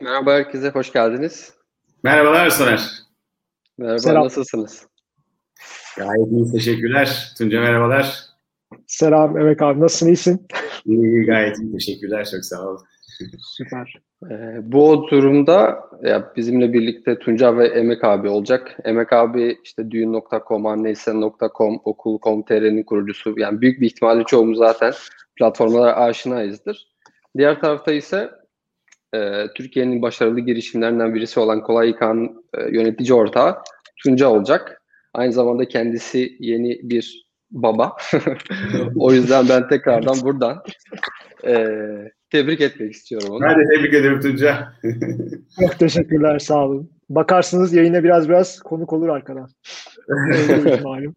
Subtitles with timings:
[0.00, 1.54] Merhaba herkese, hoş geldiniz.
[2.02, 2.88] Merhabalar Soner.
[3.78, 4.24] Merhaba, Selam.
[4.24, 4.86] nasılsınız?
[5.96, 7.32] Gayet iyi, teşekkürler.
[7.38, 8.18] Tunca merhabalar.
[8.86, 10.46] Selam Emek abi, nasılsın, iyisin?
[10.84, 12.78] İyi, gayet iyi, teşekkürler, çok sağ ol.
[13.38, 13.94] Süper.
[14.30, 18.76] Ee, bu durumda ya bizimle birlikte Tunca ve Emek abi olacak.
[18.84, 23.34] Emek abi işte düğün.com, anneysen.com, okul.com.tr'nin kurucusu.
[23.36, 24.92] Yani büyük bir ihtimalle çoğumuz zaten
[25.36, 26.88] platformlara aşinayızdır.
[27.38, 28.30] Diğer tarafta ise
[29.14, 33.56] e, Türkiye'nin başarılı girişimlerinden birisi olan Kolay İK'nın e, yönetici ortağı
[34.02, 34.82] Tunca olacak.
[35.14, 37.96] Aynı zamanda kendisi yeni bir baba.
[38.96, 40.62] o yüzden ben tekrardan buradan
[41.46, 41.66] e,
[42.30, 43.40] tebrik etmek istiyorum onu.
[43.40, 44.72] Ben de tebrik ederim Tunca.
[45.60, 46.90] Çok teşekkürler, sağ olun.
[47.08, 49.48] Bakarsınız yayına biraz biraz konuk olur arkadan.
[50.82, 51.14] malum.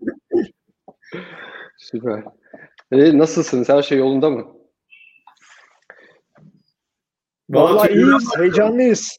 [1.78, 2.24] Süper.
[2.92, 3.70] E, nasılsınız?
[3.70, 4.57] Her şey yolunda mı?
[7.50, 9.18] Vallahi iyiyiz, heyecanlıyız.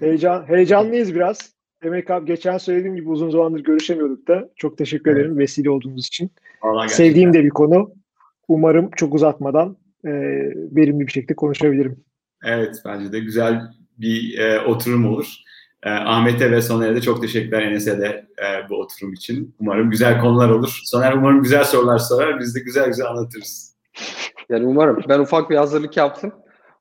[0.00, 1.56] Heyecan, heyecanlıyız biraz.
[1.82, 4.48] Emek abi geçen söylediğim gibi uzun zamandır görüşemiyorduk da.
[4.56, 5.20] Çok teşekkür evet.
[5.20, 6.30] ederim vesile olduğunuz için.
[6.62, 7.94] Vallahi Sevdiğim de bir konu.
[8.48, 10.10] Umarım çok uzatmadan e,
[10.76, 12.04] verimli bir şekilde konuşabilirim.
[12.44, 13.62] Evet bence de güzel
[13.98, 15.34] bir e, oturum olur.
[15.82, 19.54] E, Ahmet'e ve Soner'e de çok teşekkürler Enes'e de e, bu oturum için.
[19.60, 20.80] Umarım güzel konular olur.
[20.84, 22.40] Soner umarım güzel sorular sorar.
[22.40, 23.76] Biz de güzel güzel anlatırız.
[24.48, 25.00] Yani umarım.
[25.08, 26.32] Ben ufak bir hazırlık yaptım.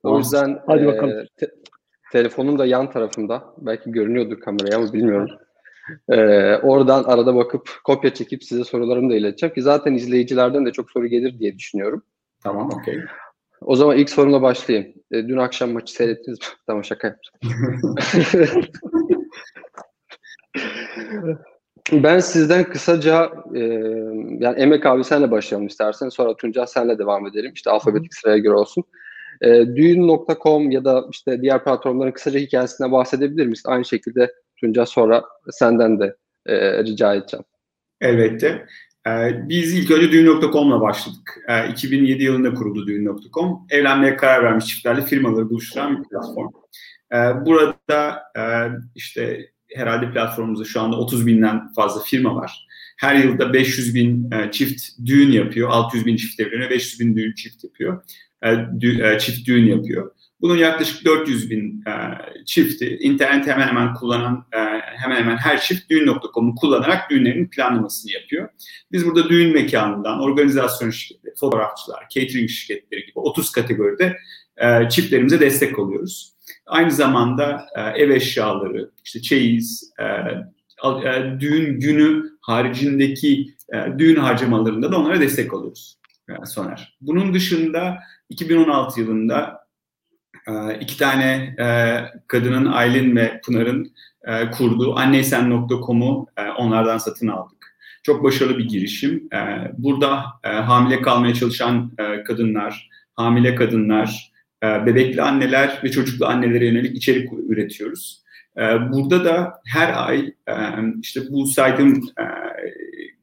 [0.05, 1.25] O yüzden Hadi e, bakalım.
[1.37, 1.51] Te-
[2.11, 3.43] telefonum da yan tarafımda.
[3.57, 5.29] Belki görünüyordur kameraya ama bilmiyorum.
[6.09, 6.17] E,
[6.55, 11.07] oradan arada bakıp kopya çekip size sorularımı da ileteceğim ki zaten izleyicilerden de çok soru
[11.07, 12.03] gelir diye düşünüyorum.
[12.43, 12.99] Tamam, okey.
[13.61, 14.93] O zaman ilk sorumla başlayayım.
[15.11, 16.45] E, dün akşam maçı seyrettiniz mi?
[16.67, 17.33] tamam şaka yaptım.
[22.03, 23.59] ben sizden kısaca e,
[24.39, 26.09] yani Emek abi senle başlayalım istersen.
[26.09, 27.51] Sonra Tunca senle devam edelim.
[27.55, 28.83] İşte alfabetik sıraya göre olsun.
[29.41, 33.63] E, düğün.com ya da işte diğer platformların kısaca hikayesine bahsedebilir miyiz?
[33.65, 37.45] Aynı şekilde Tunca sonra senden de e, rica edeceğim.
[38.01, 38.65] Elbette.
[39.07, 41.45] Ee, biz ilk önce düğün.com'la başladık.
[41.71, 43.67] 2007 ee, yılında kuruldu düğün.com.
[43.69, 46.49] Evlenmeye karar vermiş çiftlerle firmaları buluşturan bir platform.
[47.13, 48.43] Ee, burada e,
[48.95, 52.67] işte herhalde platformumuzda şu anda 30 binden fazla firma var.
[52.97, 55.69] Her yılda 500 bin e, çift düğün yapıyor.
[55.69, 58.03] 600 bin çift evleniyor, 500 bin düğün çift yapıyor.
[58.45, 60.11] E, çift düğün yapıyor.
[60.41, 61.93] Bunun yaklaşık 400 bin e,
[62.45, 68.49] çifti internet hemen hemen kullanan e, hemen hemen her çift düğün.com'u kullanarak düğünlerinin planlamasını yapıyor.
[68.91, 74.17] Biz burada düğün mekanından organizasyon şirketleri, fotoğrafçılar, catering şirketleri gibi 30 kategoride
[74.57, 76.33] e, çiftlerimize destek oluyoruz.
[76.65, 80.03] Aynı zamanda e, ev eşyaları, işte çeyiz, e,
[80.85, 85.97] e, düğün günü haricindeki e, düğün harcamalarında da onlara destek oluyoruz.
[86.29, 86.97] E, Soner.
[87.01, 87.99] Bunun dışında
[88.29, 89.65] 2016 yılında
[90.47, 93.91] e, iki tane e, kadının Aylin ve Pınar'ın
[94.57, 96.27] kurduğu anneysen.com'u
[96.57, 97.75] onlardan satın aldık.
[98.03, 99.29] Çok başarılı bir girişim.
[99.77, 101.91] Burada hamile kalmaya çalışan
[102.27, 104.31] kadınlar, hamile kadınlar,
[104.63, 108.23] bebekli anneler ve çocuklu annelere yönelik içerik üretiyoruz.
[108.89, 110.33] Burada da her ay
[111.01, 112.09] işte bu saydığım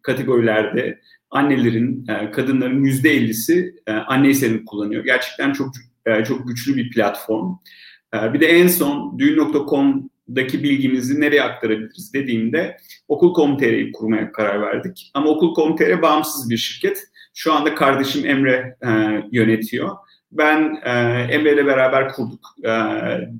[0.03, 1.01] kategorilerde
[1.33, 3.75] annelerin, kadınların yüzde ellisi
[4.07, 5.05] anne kullanıyor.
[5.05, 5.73] Gerçekten çok
[6.07, 7.55] e, çok güçlü bir platform.
[8.15, 12.77] E, bir de en son düğün.com'daki bilgimizi nereye aktarabiliriz dediğimde
[13.09, 15.11] okul.com.tr'yi kurmaya karar verdik.
[15.15, 17.05] Ama okul.com.tr bağımsız bir şirket.
[17.35, 18.89] Şu anda kardeşim Emre e,
[19.33, 19.91] yönetiyor.
[20.33, 20.91] Ben e,
[21.31, 22.73] Emre ile beraber kurduk e,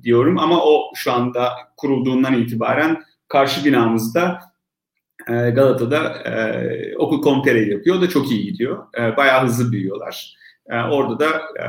[0.03, 4.39] diyorum ama o şu anda kurulduğundan itibaren karşı binamızda
[5.27, 7.95] e, Galata'da e, okul.com.tr yapıyor.
[7.95, 8.85] O da çok iyi gidiyor.
[8.99, 10.37] E, bayağı hızlı büyüyorlar.
[10.69, 11.65] E, orada da e,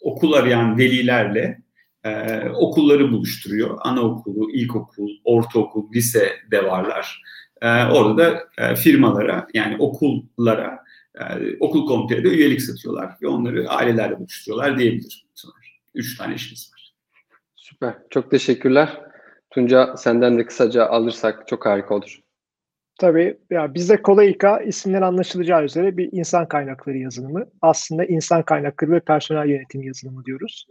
[0.00, 1.62] okul arayan velilerle
[2.04, 3.78] e, okulları buluşturuyor.
[3.80, 7.22] Anaokulu, ilkokul, ortaokul, lise de varlar.
[7.62, 10.78] E, orada da e, firmalara yani okullara
[11.14, 11.22] e,
[11.60, 15.18] okul komitede üyelik satıyorlar ve onları ailelerle buluşturuyorlar diyebilirim.
[15.94, 16.94] Üç tane işimiz var.
[17.56, 17.94] Süper.
[18.10, 19.00] Çok teşekkürler.
[19.50, 22.20] Tunca senden de kısaca alırsak çok harika olur.
[23.00, 27.44] Tabii ya bizde Kolayika isimden anlaşılacağı üzere bir insan kaynakları yazılımı.
[27.62, 30.66] Aslında insan kaynakları ve personel yönetimi yazılımı diyoruz.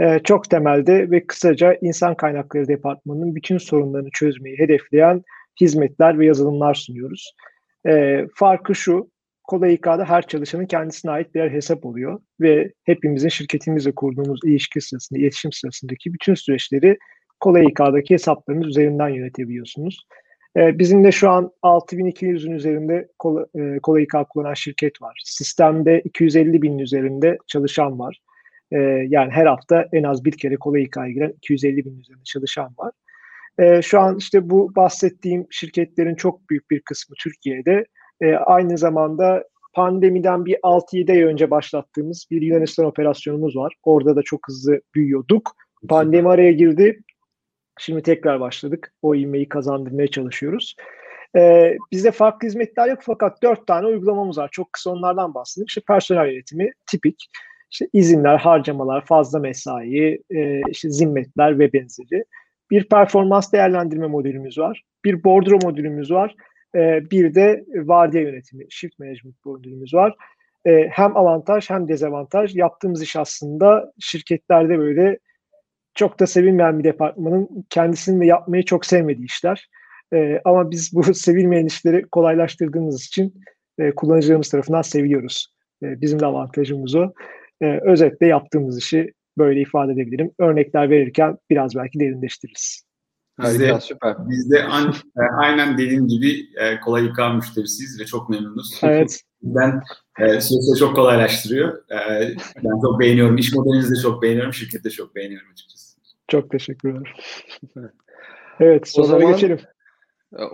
[0.00, 5.22] Ee, çok temelde ve kısaca insan kaynakları departmanının bütün sorunlarını çözmeyi hedefleyen
[5.60, 7.34] hizmetler ve yazılımlar sunuyoruz.
[7.86, 9.10] Ee, farkı şu,
[9.44, 15.52] Kolayika'da her çalışanın kendisine ait birer hesap oluyor ve hepimizin şirketimizle kurduğumuz ilişki sırasında, iletişim
[15.52, 16.98] sırasındaki bütün süreçleri
[17.40, 20.06] Kolayika'daki hesaplarınız üzerinden yönetebiliyorsunuz.
[20.56, 25.22] E, bizim de şu an 6200'ün üzerinde kola, e, kolayı kullanan şirket var.
[25.24, 28.20] Sistemde 250 binin üzerinde çalışan var.
[28.72, 28.76] E,
[29.08, 32.92] yani her hafta en az bir kere kolay hikaye giren 250 bin üzerinde çalışan var.
[33.58, 37.84] E, şu an işte bu bahsettiğim şirketlerin çok büyük bir kısmı Türkiye'de.
[38.46, 39.44] Aynı zamanda
[39.74, 43.74] pandemiden bir 6-7 ay önce başlattığımız bir Yunanistan operasyonumuz var.
[43.82, 45.56] Orada da çok hızlı büyüyorduk.
[45.88, 47.00] Pandemi araya girdi.
[47.80, 48.92] Şimdi tekrar başladık.
[49.02, 50.76] O ivmeyi kazandırmaya çalışıyoruz.
[51.36, 54.48] Ee, bizde farklı hizmetler yok fakat dört tane uygulamamız var.
[54.52, 55.66] Çok kısa onlardan bahsedeyim.
[55.66, 57.26] İşte personel yönetimi tipik.
[57.70, 62.24] İşte izinler, harcamalar, fazla mesai, e, işte zimmetler ve benzeri.
[62.70, 64.82] Bir performans değerlendirme modülümüz var.
[65.04, 66.34] Bir bordro modülümüz var.
[66.74, 70.14] E, bir de vardiya yönetimi, shift management modülümüz var.
[70.66, 72.56] E, hem avantaj hem dezavantaj.
[72.56, 75.18] Yaptığımız iş aslında şirketlerde böyle
[76.00, 79.68] çok da sevilmeyen bir departmanın kendisinin de yapmayı çok sevmediği işler.
[80.14, 83.34] E, ama biz bu sevilmeyen işleri kolaylaştırdığımız için
[83.78, 85.54] e, kullanıcılarımız tarafından seviyoruz.
[85.82, 87.12] E, bizim de avantajımız o.
[87.62, 90.30] E, özetle yaptığımız işi böyle ifade edebilirim.
[90.38, 92.84] Örnekler verirken biraz belki derinleştiririz.
[93.42, 94.16] Biz de, süper.
[94.28, 98.80] Biz de an, e, aynen dediğim gibi e, kolay yıkan müşterisiyiz ve çok memnunuz.
[98.82, 99.20] Evet.
[99.42, 99.82] Ben
[100.18, 101.90] e, süresi çok kolaylaştırıyor.
[101.90, 102.28] E,
[102.64, 103.36] ben çok beğeniyorum.
[103.36, 104.52] İş modelinizi de çok beğeniyorum.
[104.52, 105.89] Şirketi de çok beğeniyorum açıkçası.
[106.30, 107.16] Çok teşekkürler.
[108.60, 109.58] evet, o zaman, geçelim.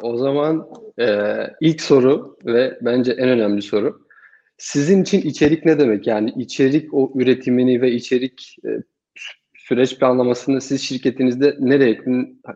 [0.02, 0.68] O zaman
[1.00, 4.06] e, ilk soru ve bence en önemli soru.
[4.58, 6.06] Sizin için içerik ne demek?
[6.06, 8.68] Yani içerik o üretimini ve içerik e,
[9.56, 12.00] süreç planlamasını siz şirketinizde nereye,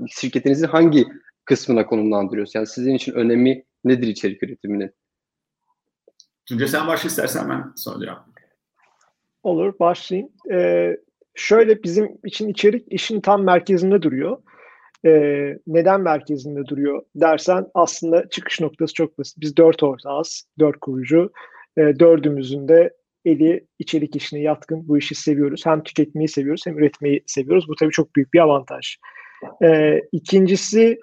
[0.08, 1.06] şirketinizin hangi
[1.44, 2.54] kısmına konumlandırıyorsunuz?
[2.54, 4.94] Yani sizin için önemi nedir içerik üretiminin?
[6.46, 8.30] Tunca sen başla istersen ben sonra cevap
[9.42, 10.30] Olur, başlayayım.
[10.50, 10.96] Ee,
[11.34, 14.38] şöyle bizim için içerik işin tam merkezinde duruyor.
[15.06, 19.40] Ee, neden merkezinde duruyor dersen aslında çıkış noktası çok basit.
[19.40, 21.32] Biz dört ortağız, dört kurucu.
[21.78, 22.90] Ee, dördümüzün de
[23.24, 24.88] eli içerik işine yatkın.
[24.88, 25.66] Bu işi seviyoruz.
[25.66, 27.68] Hem tüketmeyi seviyoruz hem üretmeyi seviyoruz.
[27.68, 28.96] Bu tabii çok büyük bir avantaj.
[29.64, 30.98] Ee, ikincisi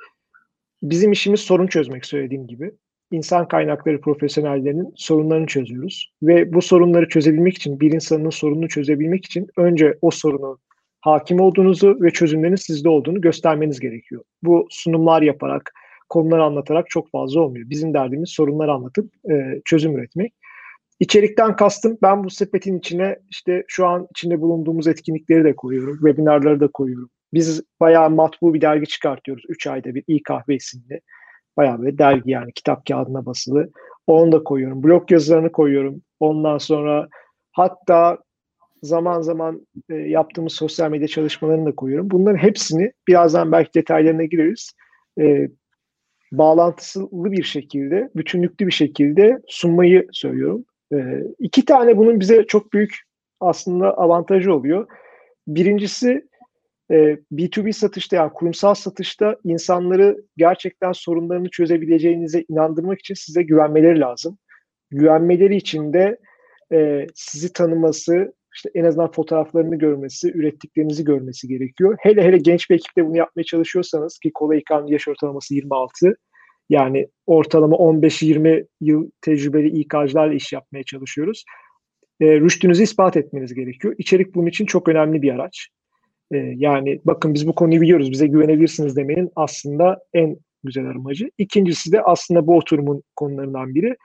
[0.83, 2.71] bizim işimiz sorun çözmek söylediğim gibi.
[3.11, 6.13] İnsan kaynakları profesyonellerinin sorunlarını çözüyoruz.
[6.23, 10.57] Ve bu sorunları çözebilmek için, bir insanın sorununu çözebilmek için önce o sorunun
[11.01, 14.23] hakim olduğunuzu ve çözümlerin sizde olduğunu göstermeniz gerekiyor.
[14.43, 15.73] Bu sunumlar yaparak,
[16.09, 17.69] konuları anlatarak çok fazla olmuyor.
[17.69, 20.33] Bizim derdimiz sorunları anlatıp e, çözüm üretmek.
[20.99, 25.97] İçerikten kastım ben bu sepetin içine işte şu an içinde bulunduğumuz etkinlikleri de koyuyorum.
[25.97, 27.09] Webinarları da koyuyorum.
[27.33, 29.43] Biz bayağı matbu bir dergi çıkartıyoruz.
[29.49, 31.01] 3 ayda bir iyi kahve isimli.
[31.57, 33.69] Bayağı böyle dergi yani kitap kağıdına basılı.
[34.07, 34.83] Onu da koyuyorum.
[34.83, 36.01] Blog yazılarını koyuyorum.
[36.19, 37.07] Ondan sonra
[37.51, 38.17] hatta
[38.83, 42.11] zaman zaman e, yaptığımız sosyal medya çalışmalarını da koyuyorum.
[42.11, 44.73] Bunların hepsini birazdan belki detaylarına gireriz.
[45.19, 45.49] E,
[46.31, 50.65] bağlantılı bir şekilde, bütünlüklü bir şekilde sunmayı söylüyorum.
[50.93, 50.97] E,
[51.39, 52.95] iki tane bunun bize çok büyük
[53.39, 54.87] aslında avantajı oluyor.
[55.47, 56.27] Birincisi
[56.91, 56.95] e,
[57.31, 64.37] B2B satışta yani kurumsal satışta insanları gerçekten sorunlarını çözebileceğinize inandırmak için size güvenmeleri lazım.
[64.91, 66.17] Güvenmeleri için de
[66.73, 71.97] e, sizi tanıması, işte en azından fotoğraflarını görmesi, ürettiklerinizi görmesi gerekiyor.
[71.99, 76.15] Hele hele genç bir ekiple bunu yapmaya çalışıyorsanız ki kolay İK'nın yaş ortalaması 26.
[76.69, 81.43] Yani ortalama 15-20 yıl tecrübeli İK'cılarla iş yapmaya çalışıyoruz.
[82.19, 83.95] E, rüştünüzü ispat etmeniz gerekiyor.
[83.97, 85.69] İçerik bunun için çok önemli bir araç.
[86.31, 91.31] E, yani bakın biz bu konuyu biliyoruz, bize güvenebilirsiniz demenin aslında en güzel amacı.
[91.37, 93.95] İkincisi de aslında bu oturumun konularından biri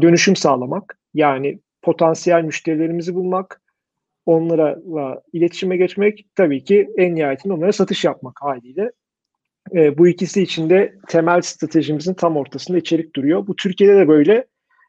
[0.00, 0.98] dönüşüm sağlamak.
[1.14, 3.62] Yani potansiyel müşterilerimizi bulmak,
[4.26, 8.92] onlarla iletişime geçmek, tabii ki en nihayetinde onlara satış yapmak haliyle.
[9.74, 13.46] E, bu ikisi içinde temel stratejimizin tam ortasında içerik duruyor.
[13.46, 14.46] Bu Türkiye'de de böyle.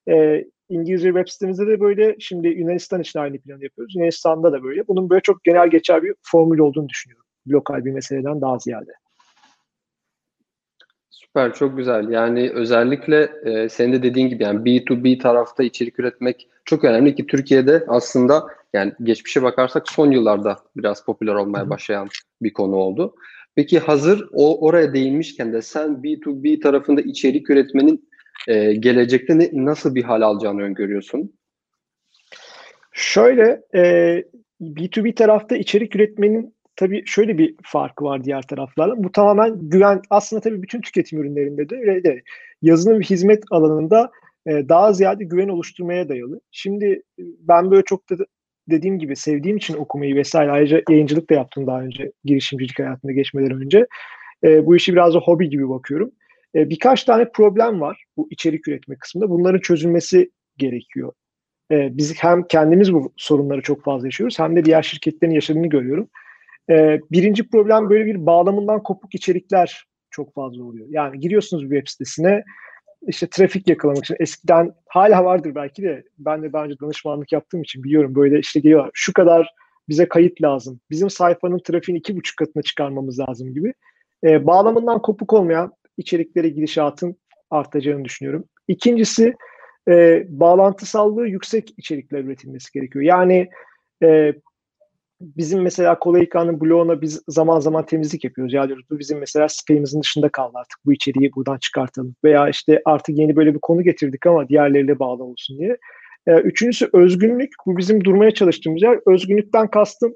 [0.09, 2.15] E, İngilizce web sitemizde de böyle.
[2.19, 3.95] Şimdi Yunanistan için aynı planı yapıyoruz.
[3.95, 4.87] Yunanistan'da da böyle.
[4.87, 7.25] Bunun böyle çok genel geçer bir formül olduğunu düşünüyorum.
[7.47, 8.91] Lokal bir meseleden daha ziyade.
[11.09, 12.09] Süper, çok güzel.
[12.09, 17.27] Yani özellikle e, senin de dediğin gibi yani B2B tarafta içerik üretmek çok önemli ki
[17.27, 22.07] Türkiye'de aslında yani geçmişe bakarsak son yıllarda biraz popüler olmaya başlayan
[22.41, 23.15] bir konu oldu.
[23.55, 28.09] Peki hazır o oraya değinmişken de sen B2B tarafında içerik üretmenin
[28.47, 31.33] e, gelecekte ne, nasıl bir hal alacağını öngörüyorsun?
[32.91, 34.23] Şöyle e,
[34.61, 39.03] B2B tarafta içerik üretmenin tabii şöyle bir farkı var diğer taraflarla.
[39.03, 42.21] Bu tamamen güven aslında tabii bütün tüketim ürünlerinde de de
[42.61, 44.11] yazılım ve hizmet alanında
[44.47, 46.41] e, daha ziyade güven oluşturmaya dayalı.
[46.51, 46.85] Şimdi
[47.19, 48.15] e, ben böyle çok da
[48.69, 53.51] dediğim gibi sevdiğim için okumayı vesaire ayrıca yayıncılık da yaptım daha önce girişimcilik hayatında geçmeden
[53.51, 53.87] önce.
[54.43, 56.11] E, bu işi biraz da hobi gibi bakıyorum.
[56.55, 59.29] E, birkaç tane problem var bu içerik üretme kısmında.
[59.29, 61.13] Bunların çözülmesi gerekiyor.
[61.71, 66.09] E, biz hem kendimiz bu sorunları çok fazla yaşıyoruz hem de diğer şirketlerin yaşadığını görüyorum.
[66.69, 70.87] E, birinci problem böyle bir bağlamından kopuk içerikler çok fazla oluyor.
[70.89, 72.43] Yani giriyorsunuz bir web sitesine
[73.07, 77.61] işte trafik yakalamak için eskiden hala vardır belki de ben de daha önce danışmanlık yaptığım
[77.61, 79.53] için biliyorum böyle işte geliyorlar şu kadar
[79.89, 80.79] bize kayıt lazım.
[80.89, 83.73] Bizim sayfanın trafiğini iki buçuk katına çıkarmamız lazım gibi.
[84.23, 87.15] E, bağlamından kopuk olmayan içeriklere gidişatın
[87.49, 88.45] artacağını düşünüyorum.
[88.67, 89.33] İkincisi
[89.89, 93.05] e, bağlantısallığı yüksek içerikler üretilmesi gerekiyor.
[93.05, 93.49] Yani
[94.03, 94.33] e,
[95.21, 98.53] bizim mesela Kolayika'nın bloguna biz zaman zaman temizlik yapıyoruz.
[98.53, 102.15] Ya diyoruz bu bizim mesela spamimizin dışında kaldı artık bu içeriği buradan çıkartalım.
[102.23, 105.77] Veya işte artık yeni böyle bir konu getirdik ama diğerleriyle bağlı olsun diye.
[106.27, 107.49] E, üçüncüsü özgünlük.
[107.65, 108.99] Bu bizim durmaya çalıştığımız yer.
[109.07, 110.15] Özgünlükten kastım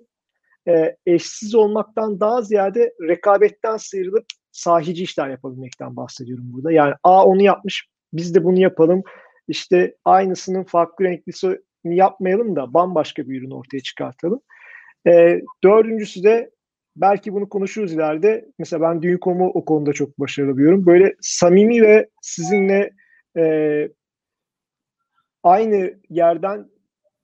[0.67, 6.72] e, eşsiz olmaktan daha ziyade rekabetten sıyrılıp sahici işler yapabilmekten bahsediyorum burada.
[6.72, 9.03] Yani A onu yapmış biz de bunu yapalım.
[9.48, 14.41] İşte aynısının farklı renklisini yapmayalım da bambaşka bir ürün ortaya çıkartalım.
[15.07, 16.51] E, dördüncüsü de
[16.95, 18.45] belki bunu konuşuruz ileride.
[18.60, 20.86] Mesela ben Düğün.com'u o konuda çok başarılı buluyorum.
[20.86, 22.91] Böyle samimi ve sizinle
[23.38, 23.89] e,
[25.43, 26.69] aynı yerden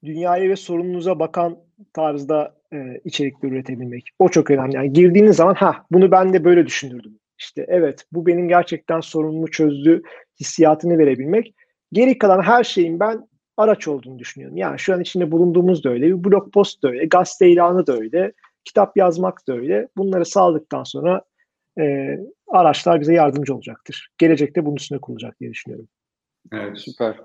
[0.03, 1.57] dünyaya ve sorununuza bakan
[1.93, 4.09] tarzda e, içerikler üretebilmek.
[4.19, 4.75] O çok önemli.
[4.75, 7.19] Yani girdiğiniz zaman ha bunu ben de böyle düşünürdüm.
[7.37, 10.01] İşte evet bu benim gerçekten sorunumu çözdü
[10.39, 11.53] hissiyatını verebilmek.
[11.93, 14.57] Geri kalan her şeyin ben araç olduğunu düşünüyorum.
[14.57, 17.93] Yani şu an içinde bulunduğumuz da öyle, bir blog post da öyle, gazete ilanı da
[17.93, 18.33] öyle,
[18.65, 19.87] kitap yazmak da öyle.
[19.97, 21.21] Bunları sağladıktan sonra
[21.79, 24.09] e, araçlar bize yardımcı olacaktır.
[24.17, 25.87] Gelecekte bunun üstüne kurulacak diye düşünüyorum.
[26.53, 26.77] Evet.
[26.77, 27.15] Süper.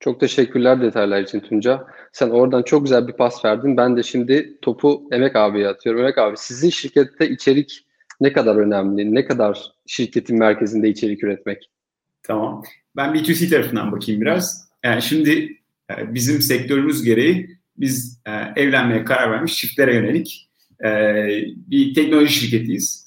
[0.00, 1.86] Çok teşekkürler detaylar için Tunca.
[2.12, 3.76] Sen oradan çok güzel bir pas verdin.
[3.76, 6.00] Ben de şimdi topu Emek abiye atıyorum.
[6.00, 7.86] Emek abi sizin şirkette içerik
[8.20, 9.14] ne kadar önemli?
[9.14, 11.70] Ne kadar şirketin merkezinde içerik üretmek?
[12.22, 12.62] Tamam.
[12.96, 14.68] Ben B2C tarafından bakayım biraz.
[14.84, 15.58] Yani şimdi
[15.90, 20.50] e, bizim sektörümüz gereği biz e, evlenmeye karar vermiş çiftlere yönelik
[20.84, 20.90] e,
[21.56, 23.04] bir teknoloji şirketiyiz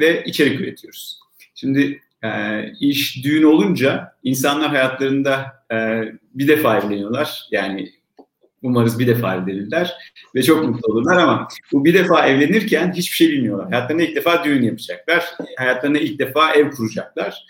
[0.00, 1.20] ve içerik üretiyoruz.
[1.54, 2.00] Şimdi
[2.80, 5.64] iş düğün olunca insanlar hayatlarında
[6.34, 7.48] bir defa evleniyorlar.
[7.50, 7.92] Yani
[8.62, 9.94] umarız bir defa evlenirler
[10.34, 13.70] ve çok mutlu olurlar ama bu bir defa evlenirken hiçbir şey bilmiyorlar.
[13.70, 15.24] Hayatlarında ilk defa düğün yapacaklar.
[15.58, 17.44] Hayatlarında ilk defa ev kuracaklar.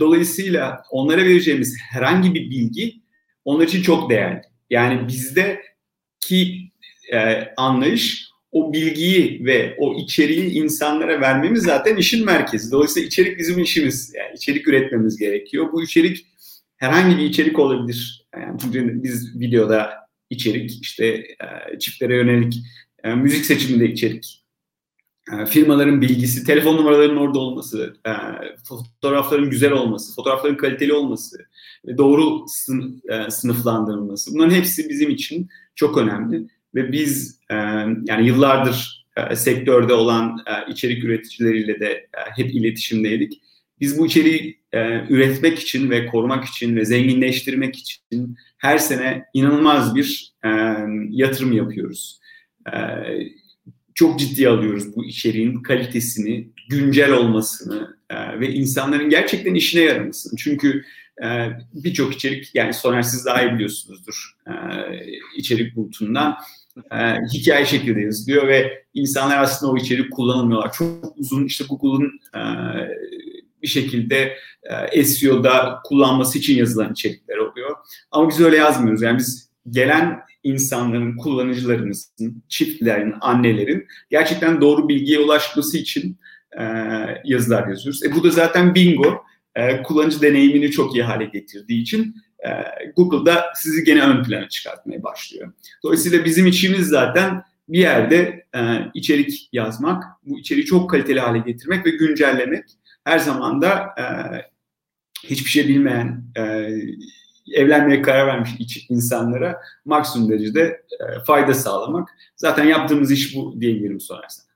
[0.00, 3.00] Dolayısıyla onlara vereceğimiz herhangi bir bilgi
[3.44, 4.42] onlar için çok değerli.
[4.70, 6.70] Yani bizdeki
[7.12, 12.70] e, anlayış o bilgiyi ve o içeriği insanlara vermemiz zaten işin merkezi.
[12.70, 14.12] Dolayısıyla içerik bizim işimiz.
[14.14, 15.72] Yani içerik üretmemiz gerekiyor.
[15.72, 16.26] Bu içerik
[16.76, 18.26] herhangi bir içerik olabilir.
[18.36, 22.54] Yani biz videoda içerik, işte e, çiftlere yönelik
[23.04, 24.44] e, müzik seçiminde içerik,
[25.32, 27.96] e, firmaların bilgisi, telefon numaralarının orada olması,
[28.68, 31.46] fotoğrafların güzel olması, fotoğrafların kaliteli olması,
[31.98, 32.44] doğru
[33.28, 34.34] sınıflandırılması.
[34.34, 37.40] Bunların hepsi bizim için çok önemli ve biz
[38.04, 43.40] yani yıllardır sektörde olan içerik üreticileriyle de hep iletişimdeydik.
[43.80, 44.60] Biz bu içeriği
[45.08, 50.34] üretmek için ve korumak için ve zenginleştirmek için her sene inanılmaz bir
[51.10, 52.20] yatırım yapıyoruz
[54.00, 60.36] çok ciddi alıyoruz bu içeriğin kalitesini, güncel olmasını e, ve insanların gerçekten işine yaramasını.
[60.38, 60.84] Çünkü
[61.24, 64.52] e, birçok içerik, yani Soner siz daha iyi biliyorsunuzdur e,
[65.36, 66.36] içerik bulutundan
[66.92, 66.96] e,
[67.34, 70.72] hikaye şekilde yazılıyor ve insanlar aslında o içerik kullanılmıyorlar.
[70.72, 72.42] Çok uzun işte Google'ın e,
[73.62, 74.36] bir şekilde
[74.92, 77.76] e, SEO'da kullanması için yazılan içerikler oluyor.
[78.10, 79.02] Ama biz öyle yazmıyoruz.
[79.02, 86.18] Yani biz gelen insanların, kullanıcılarımızın, çiftlerin, annelerin gerçekten doğru bilgiye ulaşması için
[86.58, 86.64] e,
[87.24, 88.04] yazılar yazıyoruz.
[88.04, 89.24] E, bu da zaten bingo.
[89.54, 92.16] E, kullanıcı deneyimini çok iyi hale getirdiği için
[92.46, 92.50] e,
[92.96, 95.52] Google'da sizi gene ön plana çıkartmaya başlıyor.
[95.82, 98.60] Dolayısıyla bizim işimiz zaten bir yerde e,
[98.94, 102.64] içerik yazmak, bu içeriği çok kaliteli hale getirmek ve güncellemek.
[103.04, 104.04] Her zaman da e,
[105.24, 106.70] hiçbir şey bilmeyen e,
[107.52, 112.08] evlenmeye karar vermiş insanlara maksimum derecede e, fayda sağlamak.
[112.36, 114.50] Zaten yaptığımız iş bu diyebilirim sonrasında.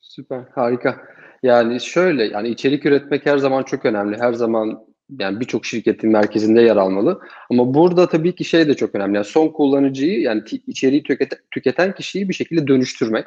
[0.00, 1.02] Süper, harika.
[1.42, 4.18] Yani şöyle, yani içerik üretmek her zaman çok önemli.
[4.18, 4.84] Her zaman
[5.18, 7.20] yani birçok şirketin merkezinde yer almalı.
[7.50, 9.16] Ama burada tabii ki şey de çok önemli.
[9.16, 11.02] Yani son kullanıcıyı yani içeriği
[11.50, 13.26] tüketen, kişiyi bir şekilde dönüştürmek.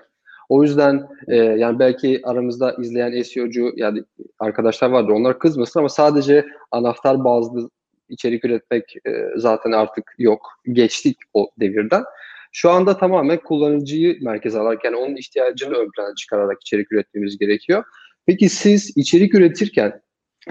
[0.49, 4.03] O yüzden e, yani belki aramızda izleyen SEO'cu yani
[4.39, 7.69] arkadaşlar vardır onlar kızmasın ama sadece anahtar bazlı
[8.09, 10.47] içerik üretmek e, zaten artık yok.
[10.71, 12.03] Geçtik o devirden.
[12.51, 17.83] Şu anda tamamen kullanıcıyı merkeze alarak yani onun ihtiyacını ön plana çıkararak içerik üretmemiz gerekiyor.
[18.25, 20.01] Peki siz içerik üretirken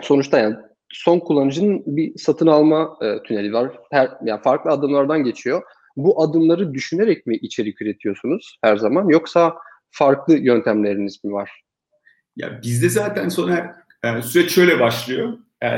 [0.03, 0.57] sonuçta yani
[0.93, 3.71] son kullanıcının bir satın alma e, tüneli var.
[3.91, 5.63] Her, yani farklı adımlardan geçiyor.
[5.97, 9.55] Bu adımları düşünerek mi içerik üretiyorsunuz her zaman yoksa
[9.91, 11.63] farklı yöntemleriniz mi var?
[12.37, 13.71] Ya bizde zaten Soner
[14.05, 15.39] e, süreç şöyle başlıyor.
[15.63, 15.69] E,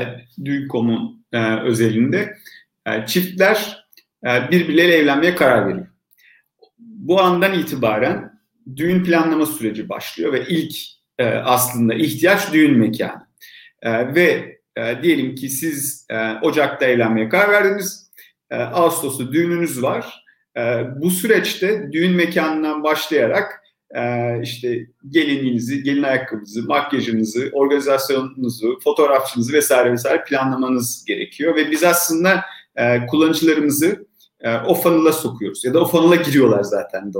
[0.45, 2.37] Düğün.com'un e, özelinde
[2.85, 3.85] e, çiftler
[4.25, 5.87] e, birbirleriyle evlenmeye karar veriyor.
[6.77, 8.39] Bu andan itibaren
[8.75, 10.75] düğün planlama süreci başlıyor ve ilk
[11.19, 13.27] e, aslında ihtiyaç düğün mekanı.
[13.81, 18.11] E, ve e, diyelim ki siz e, Ocak'ta evlenmeye karar verdiniz.
[18.51, 20.25] E, Ağustos'ta düğününüz var.
[20.57, 20.61] E,
[20.95, 23.61] bu süreçte düğün mekanından başlayarak
[23.95, 31.55] e, işte gelinliğinizi, gelin ayakkabınızı, makyajınızı, organizasyonunuzu, fotoğrafçınızı vesaire vesaire planlamanız gerekiyor.
[31.55, 34.05] Ve biz aslında e, kullanıcılarımızı
[34.41, 35.65] e, o funnel'a sokuyoruz.
[35.65, 37.13] Ya da o funnel'a giriyorlar zaten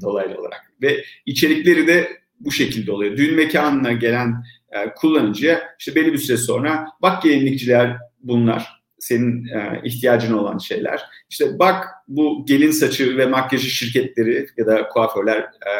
[0.00, 0.72] dolaylı olarak.
[0.82, 3.16] Ve içerikleri de bu şekilde oluyor.
[3.16, 9.80] Düğün mekanına gelen e, kullanıcıya işte belli bir süre sonra bak gelinlikçiler bunlar senin e,
[9.84, 11.00] ihtiyacın olan şeyler.
[11.30, 15.72] İşte bak bu gelin saçı ve makyajı şirketleri ya da kuaförler e,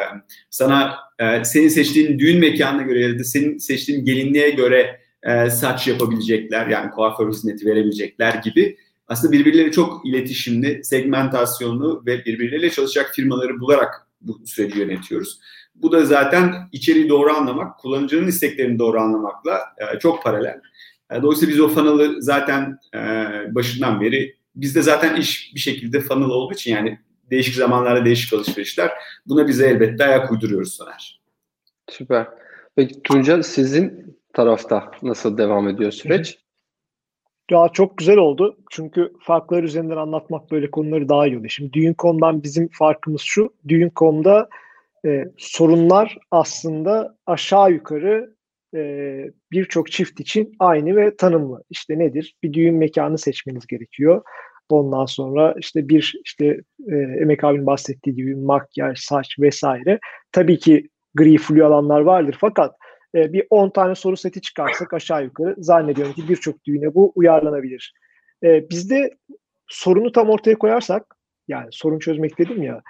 [0.50, 5.88] sana e, senin seçtiğin düğün mekanına göre ya da senin seçtiğin gelinliğe göre e, saç
[5.88, 8.76] yapabilecekler yani kuaför hizmeti verebilecekler gibi
[9.08, 15.40] aslında birbirleri çok iletişimli, segmentasyonlu ve birbirleriyle çalışacak firmaları bularak bu süreci yönetiyoruz.
[15.82, 20.60] Bu da zaten içeriği doğru anlamak, kullanıcının isteklerini doğru anlamakla e, çok paralel.
[21.12, 22.98] E, dolayısıyla biz o funnel'ı zaten e,
[23.54, 26.98] başından beri, bizde zaten iş bir şekilde funnel olduğu için yani
[27.30, 28.90] değişik zamanlarda değişik alışverişler.
[29.26, 31.20] Buna bize elbette ayak uyduruyoruz Soner.
[31.88, 32.26] Süper.
[32.76, 36.38] Peki Tunca sizin tarafta nasıl devam ediyor süreç?
[37.50, 38.56] Ya çok güzel oldu.
[38.70, 41.50] Çünkü farklar üzerinden anlatmak böyle konuları daha iyi oluyor.
[41.50, 43.54] Şimdi Düğün.com'dan bizim farkımız şu.
[43.68, 44.48] Düğün.com'da
[45.06, 48.34] e, sorunlar aslında aşağı yukarı
[48.74, 48.80] e,
[49.52, 51.62] birçok çift için aynı ve tanımlı.
[51.70, 52.34] İşte nedir?
[52.42, 54.22] Bir düğün mekanı seçmeniz gerekiyor.
[54.68, 59.98] Ondan sonra işte bir işte e, Emek abinin bahsettiği gibi makyaj, saç vesaire.
[60.32, 62.74] Tabii ki gri flu alanlar vardır fakat
[63.14, 67.94] e, bir 10 tane soru seti çıkarsak aşağı yukarı zannediyorum ki birçok düğüne bu uyarlanabilir.
[68.44, 69.10] E, bizde
[69.68, 71.16] sorunu tam ortaya koyarsak
[71.48, 72.82] yani sorun çözmek dedim ya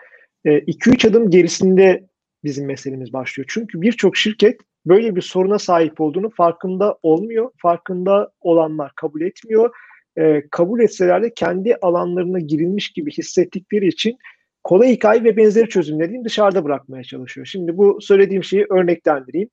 [0.45, 2.07] 2-3 e, adım gerisinde
[2.45, 3.47] bizim meselemiz başlıyor.
[3.53, 7.51] Çünkü birçok şirket böyle bir soruna sahip olduğunu farkında olmuyor.
[7.57, 9.71] Farkında olanlar kabul etmiyor.
[10.19, 14.19] E, kabul etseler de kendi alanlarına girilmiş gibi hissettikleri için
[14.65, 17.47] kolay hikaye ve benzeri çözümlerini dışarıda bırakmaya çalışıyor.
[17.47, 19.49] Şimdi bu söylediğim şeyi örneklendireyim.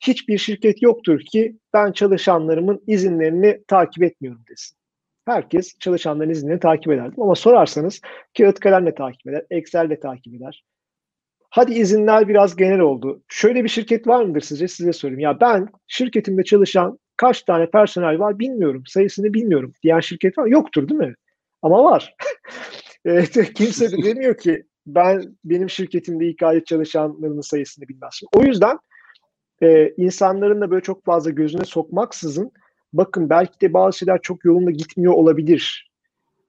[0.00, 4.81] Hiçbir şirket yoktur ki ben çalışanlarımın izinlerini takip etmiyorum desin.
[5.26, 8.00] Herkes çalışanların izinlerini takip ederdim ama sorarsanız
[8.38, 10.64] kağıt kalemle takip eder, Excel'le takip eder.
[11.50, 13.22] Hadi izinler biraz genel oldu.
[13.28, 14.68] Şöyle bir şirket var mıdır sizce?
[14.68, 15.20] Size sorayım.
[15.20, 18.82] Ya ben şirketimde çalışan kaç tane personel var bilmiyorum.
[18.86, 20.46] Sayısını bilmiyorum diyen şirket var.
[20.46, 21.14] Yoktur değil mi?
[21.62, 22.14] Ama var.
[23.04, 28.28] evet, kimse de demiyor ki ben benim şirketimde İK'de çalışanların sayısını bilmezsin.
[28.36, 28.78] O yüzden
[29.62, 32.52] e, insanların da böyle çok fazla gözüne sokmaksızın
[32.92, 35.90] bakın belki de bazı şeyler çok yolunda gitmiyor olabilir.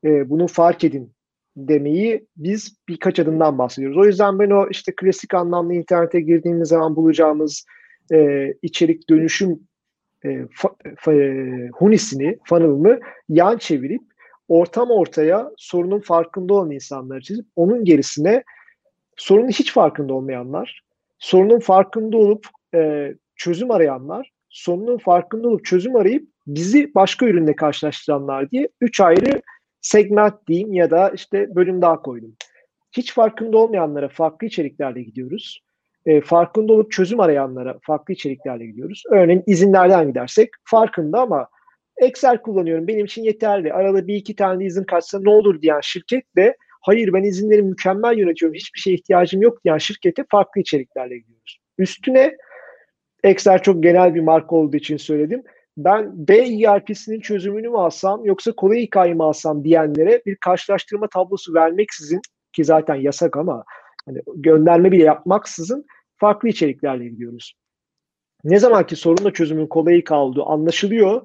[0.04, 1.14] E, bunu fark edin
[1.58, 3.98] demeyi biz birkaç adımdan bahsediyoruz.
[3.98, 7.66] O yüzden ben o işte klasik anlamda internete girdiğimiz zaman bulacağımız
[8.14, 9.60] e, içerik dönüşüm
[10.26, 14.02] e, fa, fa, e, hunisini, funnel'ını yan çevirip
[14.48, 18.44] ortam ortaya sorunun farkında olan insanlar çizip onun gerisine
[19.18, 20.84] sorunun hiç farkında olmayanlar,
[21.20, 28.52] sorunun farkında olup e, çözüm arayanlar, sorunun farkında olup çözüm arayıp bizi başka ürünle karşılaştıranlar
[28.52, 29.42] diye üç ayrı
[29.82, 32.36] segment diyeyim ya da işte bölüm daha koydum.
[32.98, 35.64] Hiç farkında olmayanlara farklı içeriklerle gidiyoruz.
[36.06, 39.04] E, farkında olup çözüm arayanlara farklı içeriklerle gidiyoruz.
[39.12, 41.48] Örneğin izinlerden gidersek farkında ama
[41.98, 43.74] Excel kullanıyorum benim için yeterli.
[43.74, 48.18] Arada bir iki tane izin kaçsa ne olur diyen şirket de hayır ben izinleri mükemmel
[48.18, 51.60] yönetiyorum hiçbir şeye ihtiyacım yok diyen şirkete farklı içeriklerle gidiyoruz.
[51.78, 52.38] Üstüne
[53.24, 55.44] Excel çok genel bir marka olduğu için söyledim
[55.78, 61.54] ben B ERP'sinin çözümünü mü alsam yoksa kolay hikaye mi alsam diyenlere bir karşılaştırma tablosu
[61.54, 62.22] vermeksizin
[62.54, 63.64] ki zaten yasak ama
[64.06, 67.54] hani gönderme bile yapmaksızın farklı içeriklerle gidiyoruz.
[68.44, 71.22] Ne zaman ki sorunla çözümün kolay olduğu anlaşılıyor,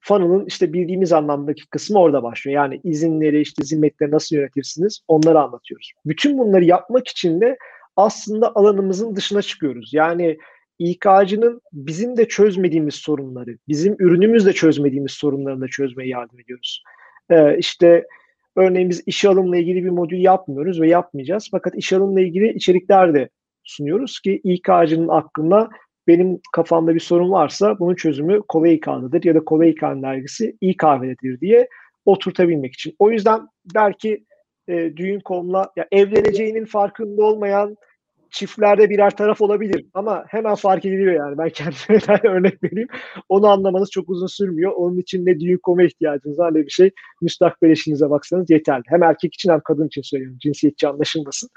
[0.00, 2.54] funnel'ın işte bildiğimiz anlamdaki kısmı orada başlıyor.
[2.56, 5.92] Yani izinleri, işte zimmetleri nasıl yönetirsiniz onları anlatıyoruz.
[6.06, 7.58] Bütün bunları yapmak için de
[7.96, 9.90] aslında alanımızın dışına çıkıyoruz.
[9.94, 10.38] Yani
[10.78, 16.82] İK'cının bizim de çözmediğimiz sorunları, bizim ürünümüzle çözmediğimiz sorunlarını da çözmeye yardım ediyoruz.
[17.30, 18.06] Ee, işte
[18.56, 21.48] örneğin biz iş alımla ilgili bir modül yapmıyoruz ve yapmayacağız.
[21.50, 23.28] Fakat iş alımla ilgili içerikler de
[23.64, 25.68] sunuyoruz ki İK'cının aklına
[26.06, 30.76] benim kafamda bir sorun varsa bunun çözümü kolay İK'dadır ya da kolay İK'nın dergisi iyi
[30.76, 31.68] kahvededir diye
[32.04, 32.96] oturtabilmek için.
[32.98, 34.24] O yüzden belki
[34.68, 37.76] e, düğün.com'la ya evleneceğinin farkında olmayan
[38.34, 41.38] çiftlerde birer taraf olabilir ama hemen fark ediliyor yani.
[41.38, 42.88] Ben kendime örnek vereyim.
[43.28, 44.72] Onu anlamanız çok uzun sürmüyor.
[44.72, 46.90] Onun için ne düğün koma ihtiyacınız var ne bir şey.
[47.22, 48.82] Müstakbel eşinize baksanız yeterli.
[48.86, 50.38] Hem erkek için hem kadın için söylüyorum.
[50.40, 51.48] Cinsiyetçi anlaşılmasın.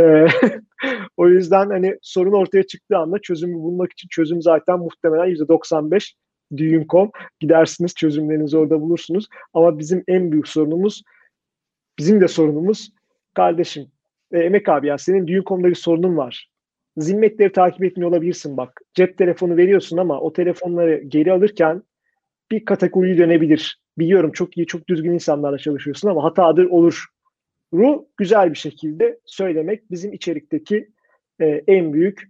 [0.00, 0.26] Ee,
[1.16, 6.12] o yüzden hani sorun ortaya çıktığı anda çözümü bulmak için çözüm zaten muhtemelen %95
[6.56, 9.28] düğün.com gidersiniz çözümlerinizi orada bulursunuz.
[9.54, 11.02] Ama bizim en büyük sorunumuz
[11.98, 12.92] bizim de sorunumuz
[13.34, 13.86] kardeşim
[14.32, 16.50] e, Emek abi ya senin düğün konuda bir sorunun var.
[16.96, 18.80] Zimmetleri takip etmiyor olabilirsin bak.
[18.94, 21.82] Cep telefonu veriyorsun ama o telefonları geri alırken
[22.50, 23.80] bir kategori dönebilir.
[23.98, 27.06] Biliyorum çok iyi, çok düzgün insanlarla çalışıyorsun ama hatadır olur.
[27.74, 30.88] Ru güzel bir şekilde söylemek bizim içerikteki
[31.40, 32.28] e, en büyük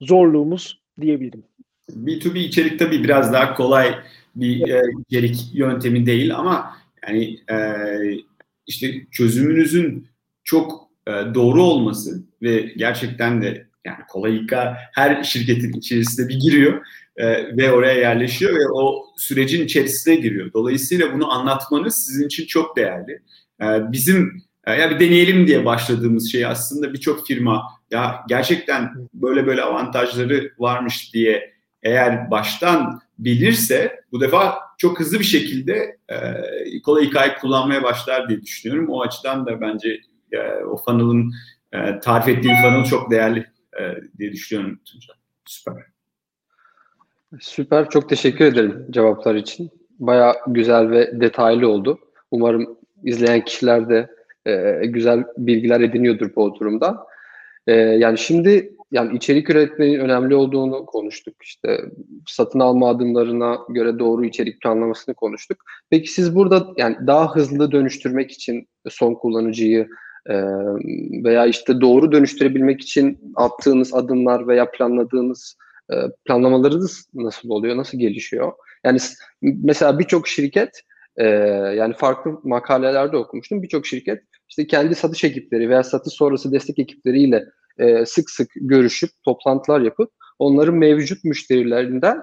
[0.00, 1.44] zorluğumuz diyebilirim.
[1.90, 3.94] B2B içerik tabii biraz daha kolay
[4.36, 6.76] bir e, içerik yöntemi değil ama
[7.08, 7.56] yani e,
[8.66, 10.08] işte çözümünüzün
[10.44, 16.86] çok e, doğru olması ve gerçekten de yani kolaylıkla her şirketin içerisinde bir giriyor
[17.16, 20.52] e, ve oraya yerleşiyor ve o sürecin içerisine giriyor.
[20.52, 23.22] Dolayısıyla bunu anlatmanız sizin için çok değerli.
[23.62, 29.62] E, bizim ya bir deneyelim diye başladığımız şey aslında birçok firma ya gerçekten böyle böyle
[29.62, 36.16] avantajları varmış diye eğer baştan bilirse bu defa çok hızlı bir şekilde e,
[36.82, 38.88] kolay hikaye kullanmaya başlar diye düşünüyorum.
[38.90, 40.00] O açıdan da bence
[40.32, 41.32] e, o funnel'ın
[41.72, 43.46] e, tarif ettiğim funnel çok değerli
[43.80, 43.82] e,
[44.18, 45.16] diye düşünüyorum Tuncay.
[45.46, 45.74] Süper.
[47.40, 47.90] Süper.
[47.90, 49.70] Çok teşekkür ederim cevaplar için.
[49.98, 51.98] Baya güzel ve detaylı oldu.
[52.30, 54.10] Umarım izleyen kişiler de
[54.46, 57.06] e, güzel bilgiler ediniyordur bu oturumda.
[57.66, 61.34] E, yani şimdi yani içerik üretmenin önemli olduğunu konuştuk.
[61.42, 61.80] İşte
[62.26, 65.58] satın alma adımlarına göre doğru içerik planlamasını konuştuk.
[65.90, 69.88] Peki siz burada yani daha hızlı dönüştürmek için son kullanıcıyı
[71.24, 75.56] veya işte doğru dönüştürebilmek için attığınız adımlar veya planladığınız
[76.26, 78.52] planlamalarınız nasıl oluyor, nasıl gelişiyor?
[78.84, 78.98] Yani
[79.42, 80.82] mesela birçok şirket
[81.76, 83.62] yani farklı makalelerde okumuştum.
[83.62, 87.44] Birçok şirket işte kendi satış ekipleri veya satış sonrası destek ekipleriyle
[88.04, 92.22] sık sık görüşüp toplantılar yapıp onların mevcut müşterilerinden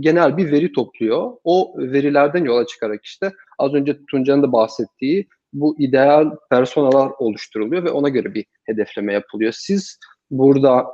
[0.00, 1.32] genel bir veri topluyor.
[1.44, 7.90] O verilerden yola çıkarak işte az önce Tunca'nın da bahsettiği bu ideal personalar oluşturuluyor ve
[7.90, 9.52] ona göre bir hedefleme yapılıyor.
[9.56, 9.98] Siz
[10.30, 10.86] burada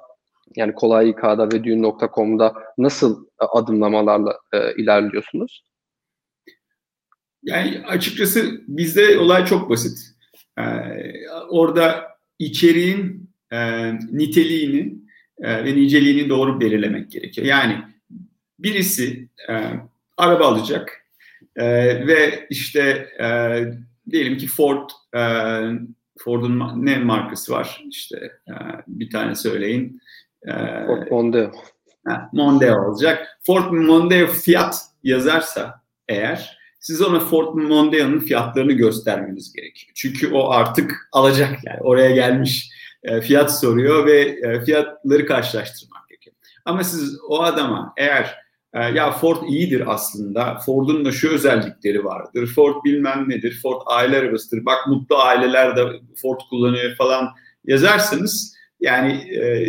[0.56, 5.64] yani kolay İK'da ve düğün.com'da nasıl e, adımlamalarla e, ilerliyorsunuz?
[7.42, 9.98] Yani açıkçası bizde olay çok basit.
[10.58, 10.62] Ee,
[11.48, 14.94] orada içeriğin e, niteliğini
[15.38, 17.46] e, ve niceliğini doğru belirlemek gerekiyor.
[17.46, 17.84] Yani
[18.58, 19.62] birisi e,
[20.16, 21.06] araba alacak
[21.56, 21.66] e,
[22.06, 23.28] ve işte e,
[24.10, 25.22] diyelim ki Ford e,
[26.18, 27.84] Ford'un ne markası var?
[27.88, 28.16] İşte
[28.48, 28.54] e,
[28.86, 30.00] bir tane söyleyin.
[30.42, 30.52] E,
[30.86, 31.52] Ford Mondeo.
[32.06, 33.38] Ha, Mondeo olacak.
[33.46, 39.92] Ford Mondeo fiyat yazarsa eğer siz ona Ford Mondeo'nun fiyatlarını göstermeniz gerekiyor.
[39.94, 42.70] Çünkü o artık alacak yani oraya gelmiş
[43.02, 46.36] e, fiyat soruyor ve e, fiyatları karşılaştırmak gerekiyor.
[46.64, 48.36] Ama siz o adama eğer
[48.74, 50.58] ee, ya Ford iyidir aslında.
[50.66, 52.46] Ford'un da şu özellikleri vardır.
[52.46, 53.60] Ford bilmem nedir.
[53.62, 54.64] Ford aile arabasıdır.
[54.64, 55.84] Bak mutlu aileler de
[56.22, 57.28] Ford kullanıyor falan
[57.64, 59.66] yazarsanız yani e,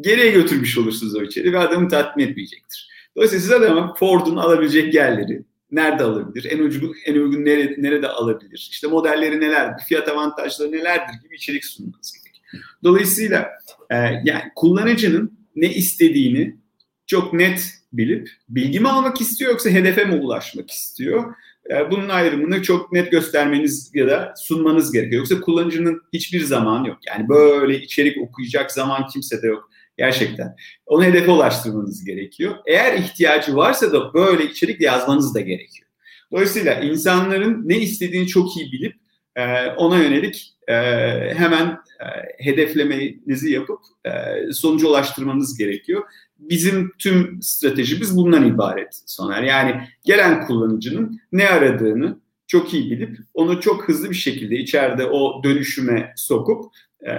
[0.00, 2.88] geriye götürmüş olursunuz o içeri ve adamı tatmin etmeyecektir.
[3.16, 8.68] Dolayısıyla siz adama Ford'un alabilecek yerleri, nerede alabilir, en uygun, en uygun nerede, nerede alabilir,
[8.72, 12.64] işte modelleri neler, fiyat avantajları nelerdir gibi içerik sunmanız gerekiyor.
[12.84, 13.48] Dolayısıyla
[13.90, 16.56] e, yani kullanıcının ne istediğini
[17.06, 21.34] çok net bilip bilgi mi almak istiyor yoksa hedefe mi ulaşmak istiyor?
[21.70, 25.18] E, bunun ayrımını çok net göstermeniz ya da sunmanız gerekiyor.
[25.18, 26.98] Yoksa kullanıcının hiçbir zaman yok.
[27.06, 29.70] Yani böyle içerik okuyacak zaman kimse de yok.
[29.98, 30.56] Gerçekten.
[30.86, 32.54] Onu hedefe ulaştırmanız gerekiyor.
[32.66, 35.88] Eğer ihtiyacı varsa da böyle içerik yazmanız da gerekiyor.
[36.32, 38.94] Dolayısıyla insanların ne istediğini çok iyi bilip
[39.36, 40.74] e, ona yönelik e,
[41.34, 41.78] hemen
[42.38, 43.78] hedeflemenizi yapıp
[44.52, 46.02] sonuca ulaştırmanız gerekiyor
[46.38, 49.42] bizim tüm stratejimiz bundan ibaret Soner.
[49.42, 55.44] Yani gelen kullanıcının ne aradığını çok iyi bilip onu çok hızlı bir şekilde içeride o
[55.44, 56.64] dönüşüme sokup
[57.06, 57.12] e,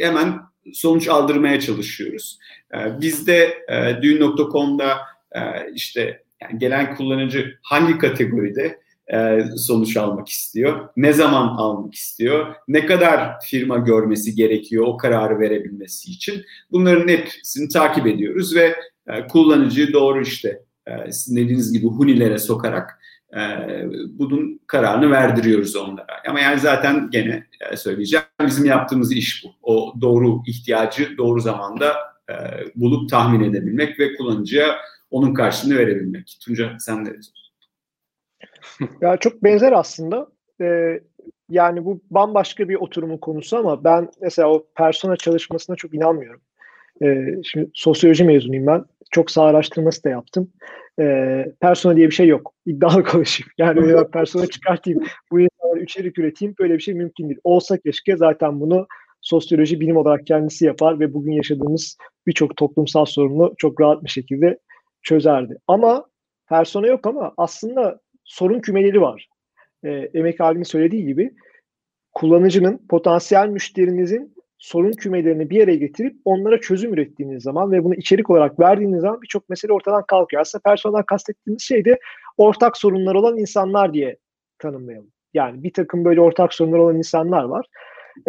[0.00, 0.40] hemen
[0.72, 2.38] sonuç aldırmaya çalışıyoruz.
[2.74, 4.98] E, bizde e, düğün.com'da
[5.32, 5.40] e,
[5.74, 10.88] işte yani gelen kullanıcı hangi kategoride e, sonuç almak istiyor?
[10.96, 12.54] Ne zaman almak istiyor?
[12.68, 16.42] Ne kadar firma görmesi gerekiyor o kararı verebilmesi için?
[16.72, 22.98] Bunların hepsini takip ediyoruz ve e, kullanıcıyı doğru işte e, sizin dediğiniz gibi hunilere sokarak
[23.34, 23.40] e,
[24.08, 26.22] bunun kararını verdiriyoruz onlara.
[26.28, 27.44] Ama yani zaten gene
[27.76, 29.48] söyleyeceğim bizim yaptığımız iş bu.
[29.62, 31.94] O doğru ihtiyacı doğru zamanda
[32.76, 34.76] bulup tahmin edebilmek ve kullanıcıya
[35.10, 36.38] onun karşılığını verebilmek.
[36.44, 37.16] Tunca sen de
[39.00, 40.28] ya çok benzer aslında.
[40.60, 41.00] Ee,
[41.48, 46.40] yani bu bambaşka bir oturumun konusu ama ben mesela o persona çalışmasına çok inanmıyorum.
[47.02, 48.84] Ee, şimdi sosyoloji mezunuyum ben.
[49.10, 50.52] Çok sağ araştırması da yaptım.
[51.00, 52.54] Ee, persona diye bir şey yok.
[52.66, 53.50] İddialı konuşayım.
[53.58, 55.04] Yani öyle persona çıkartayım.
[55.32, 56.54] Bu insanlara içerik üreteyim.
[56.58, 57.40] Böyle bir şey mümkün değil.
[57.44, 58.86] Olsa keşke zaten bunu
[59.20, 61.96] sosyoloji bilim olarak kendisi yapar ve bugün yaşadığımız
[62.26, 64.58] birçok toplumsal sorunu çok rahat bir şekilde
[65.02, 65.58] çözerdi.
[65.66, 66.06] Ama
[66.48, 69.28] persona yok ama aslında sorun kümeleri var.
[69.84, 71.34] E, Emek abimin söylediği gibi
[72.12, 78.30] kullanıcının, potansiyel müşterinizin sorun kümelerini bir yere getirip onlara çözüm ürettiğiniz zaman ve bunu içerik
[78.30, 80.42] olarak verdiğiniz zaman birçok mesele ortadan kalkıyor.
[80.42, 81.98] Aslında personel kastettiğimiz şey de
[82.36, 84.16] ortak sorunlar olan insanlar diye
[84.58, 85.10] tanımlayalım.
[85.34, 87.66] Yani bir takım böyle ortak sorunlar olan insanlar var.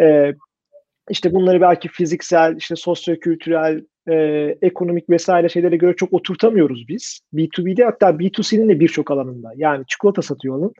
[0.00, 0.34] Ee,
[1.10, 4.14] işte bunları belki fiziksel, işte sosyo-kültürel, e,
[4.62, 7.20] ekonomik vesaire şeylere göre çok oturtamıyoruz biz.
[7.34, 9.52] B2B'de hatta B2C'nin de birçok alanında.
[9.56, 10.72] Yani çikolata satıyor onun.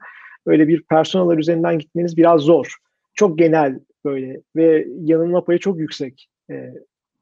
[0.47, 2.77] Öyle bir personeller üzerinden gitmeniz biraz zor.
[3.15, 6.55] Çok genel böyle ve yanılma payı çok yüksek e,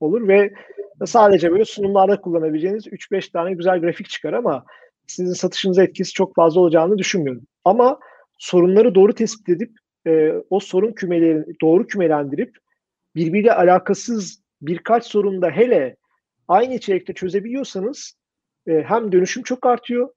[0.01, 0.53] olur ve
[1.05, 4.65] sadece böyle sunumlarda kullanabileceğiniz 3-5 tane güzel grafik çıkar ama
[5.07, 7.43] sizin satışınıza etkisi çok fazla olacağını düşünmüyorum.
[7.65, 7.99] Ama
[8.39, 9.71] sorunları doğru tespit edip
[10.07, 12.57] e, o sorun kümelerini doğru kümelendirip
[13.17, 15.97] birbiriyle alakasız birkaç sorunda hele
[16.49, 18.15] aynı içerikte çözebiliyorsanız
[18.67, 20.09] e, hem dönüşüm çok artıyor,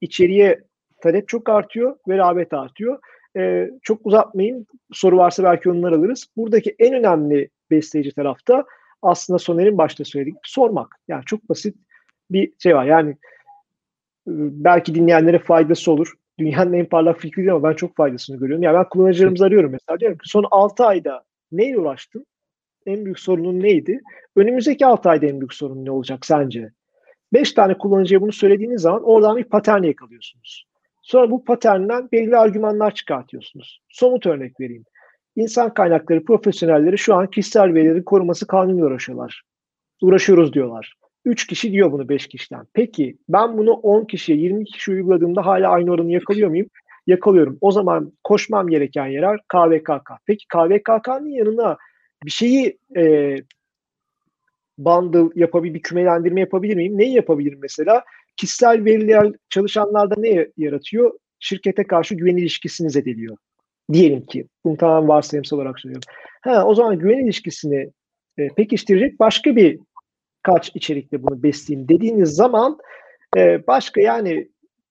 [0.00, 0.64] içeriye
[1.02, 2.98] talep çok artıyor ve rağbet artıyor.
[3.36, 4.66] E, çok uzatmayayım.
[4.92, 6.26] Soru varsa belki onları alırız.
[6.36, 8.64] Buradaki en önemli besleyici tarafta
[9.02, 10.96] aslında Soner'in başta söylediği sormak.
[11.08, 11.76] Yani çok basit
[12.30, 12.84] bir şey var.
[12.84, 14.32] Yani e,
[14.64, 16.14] belki dinleyenlere faydası olur.
[16.38, 18.62] Dünyanın en parlak fikri değil ama ben çok faydasını görüyorum.
[18.62, 20.00] Yani ben kullanıcılarımızı arıyorum mesela.
[20.00, 22.26] Diyorum ki son 6 ayda neyle uğraştın?
[22.86, 24.00] En büyük sorunun neydi?
[24.36, 26.70] Önümüzdeki 6 ayda en büyük sorun ne olacak sence?
[27.32, 30.64] 5 tane kullanıcıya bunu söylediğiniz zaman oradan bir patern yakalıyorsunuz.
[31.02, 33.80] Sonra bu paternden belli argümanlar çıkartıyorsunuz.
[33.88, 34.84] Somut örnek vereyim.
[35.36, 39.42] İnsan kaynakları profesyonelleri şu an kişisel verilerin koruması kanunuyla uğraşıyorlar.
[40.02, 40.94] Uğraşıyoruz diyorlar.
[41.24, 42.66] 3 kişi diyor bunu 5 kişiden.
[42.74, 46.66] Peki ben bunu 10 kişiye 20 kişi uyguladığımda hala aynı oranı yakalıyor muyum?
[47.06, 47.58] Yakalıyorum.
[47.60, 50.10] O zaman koşmam gereken yerler KVKK.
[50.26, 51.76] Peki KVKK'nın yanına
[52.26, 53.36] bir şeyi e,
[54.78, 56.98] bundle yapabilir, bir kümelendirme yapabilir miyim?
[56.98, 58.04] Neyi yapabilirim mesela?
[58.36, 61.12] Kişisel veriler çalışanlarda ne yaratıyor?
[61.38, 63.36] Şirkete karşı güven ilişkisini zedeliyor.
[63.92, 64.46] Diyelim ki.
[64.64, 66.08] Bunu tamamen varsayımsal olarak söylüyorum.
[66.42, 67.90] Ha, o zaman güven ilişkisini
[68.38, 69.78] e, pekiştirecek başka bir
[70.42, 72.78] kaç içerikle bunu besleyeyim dediğiniz zaman
[73.36, 74.48] e, başka yani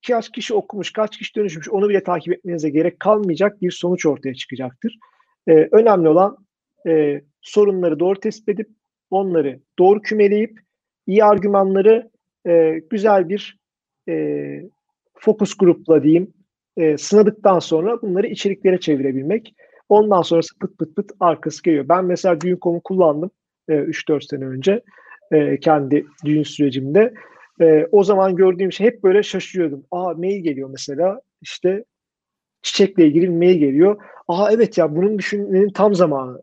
[0.07, 4.35] kaç kişi okumuş, kaç kişi dönüşmüş onu bile takip etmenize gerek kalmayacak bir sonuç ortaya
[4.35, 4.97] çıkacaktır.
[5.47, 6.37] E, önemli olan
[6.87, 8.69] e, sorunları doğru tespit edip
[9.09, 10.59] onları doğru kümeleyip
[11.07, 12.09] iyi argümanları
[12.47, 13.59] e, güzel bir
[14.09, 14.69] e,
[15.15, 16.33] fokus grupla diyeyim
[16.77, 19.55] e, sınadıktan sonra bunları içeriklere çevirebilmek.
[19.89, 21.89] Ondan sonrası pıt pıt pıt arkası geliyor.
[21.89, 23.31] Ben mesela Düğün.com'u kullandım
[23.69, 24.81] e, 3-4 sene önce
[25.31, 27.13] e, kendi düğün sürecimde.
[27.61, 29.85] E, o zaman gördüğüm şey hep böyle şaşırıyordum.
[29.91, 31.83] Aa mail geliyor mesela işte
[32.61, 34.01] çiçekle ilgili mail geliyor.
[34.27, 36.41] Aa evet ya bunun düşünmenin tam zamanı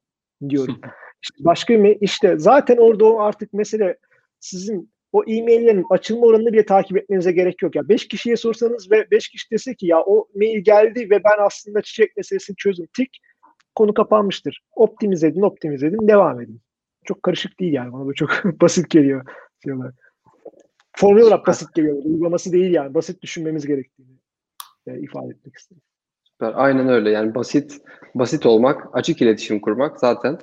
[0.49, 0.81] diyorum.
[1.23, 3.97] İşte başka bir işte zaten orada o artık mesele
[4.41, 7.77] sizin o e-maillerin açılma oranını bile takip etmenize gerek yok.
[7.77, 11.47] Ya 5 kişiye sorsanız ve 5 kişi dese ki ya o mail geldi ve ben
[11.47, 12.87] aslında çiçek meselesini çözdüm.
[12.97, 13.19] Tik
[13.75, 14.63] konu kapanmıştır.
[14.77, 16.61] Optimize edin, optimize edin, devam edin.
[17.05, 17.93] Çok karışık değil yani.
[17.93, 19.25] Bana böyle çok basit geliyor.
[19.65, 19.95] Diyorlar.
[20.97, 21.97] Formül olarak basit geliyor.
[22.05, 22.95] Uygulaması değil yani.
[22.95, 24.17] Basit düşünmemiz gerektiğini
[24.87, 25.83] e, ifade etmek istedim.
[26.41, 26.53] Süper.
[26.57, 27.11] Aynen öyle.
[27.11, 27.79] Yani basit
[28.15, 30.39] basit olmak, açık iletişim kurmak zaten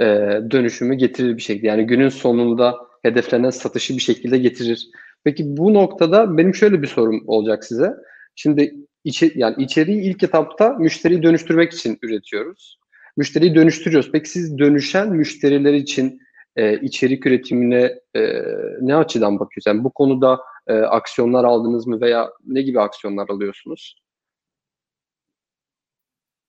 [0.00, 0.04] e,
[0.50, 1.66] dönüşümü getirir bir şekilde.
[1.66, 4.88] Yani günün sonunda hedeflenen satışı bir şekilde getirir.
[5.24, 7.94] Peki bu noktada benim şöyle bir sorum olacak size.
[8.34, 12.78] Şimdi içi, yani içeriği ilk etapta müşteriyi dönüştürmek için üretiyoruz.
[13.16, 14.10] Müşteriyi dönüştürüyoruz.
[14.12, 16.20] Peki siz dönüşen müşteriler için
[16.56, 18.42] e, içerik üretimine e,
[18.80, 19.74] ne açıdan bakıyorsunuz?
[19.74, 24.03] Yani bu konuda e, aksiyonlar aldınız mı veya ne gibi aksiyonlar alıyorsunuz?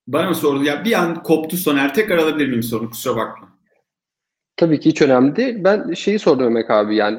[0.07, 0.63] Bana mı sordu?
[0.63, 1.93] Ya bir an koptu Soner.
[1.93, 2.89] Tekrar alabilir miyim sorunu?
[2.89, 3.49] Kusura bakma.
[4.57, 5.55] Tabii ki hiç önemli değil.
[5.59, 7.17] Ben şeyi sordum Ömek abi yani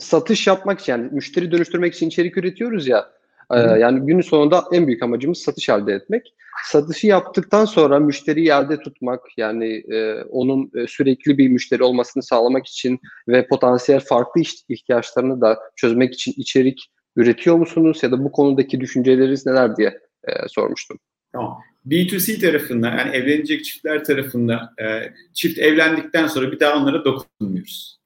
[0.00, 3.18] satış yapmak için yani müşteri dönüştürmek için içerik üretiyoruz ya
[3.50, 6.34] Ee, yani günün sonunda en büyük amacımız satış elde etmek.
[6.64, 12.66] Satışı yaptıktan sonra müşteriyi elde tutmak yani e, onun e, sürekli bir müşteri olmasını sağlamak
[12.66, 18.80] için ve potansiyel farklı ihtiyaçlarını da çözmek için içerik üretiyor musunuz ya da bu konudaki
[18.80, 20.98] düşünceleriniz neler diye e, sormuştum.
[21.32, 21.58] Tamam.
[21.88, 27.98] B2C tarafında yani evlenecek çiftler tarafında e, çift evlendikten sonra bir daha onlara dokunmuyoruz.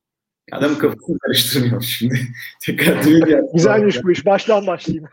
[0.52, 2.20] Adamın kafasını karıştırmıyor şimdi.
[2.62, 4.26] Tekrar düğün Güzelmiş bu iş.
[4.26, 5.08] Baştan başlayayım.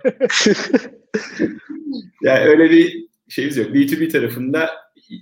[2.21, 3.67] yani öyle bir şeyimiz yok.
[3.67, 4.69] B2B tarafında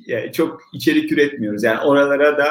[0.07, 1.63] yani çok içerik üretmiyoruz.
[1.63, 2.47] Yani oralara da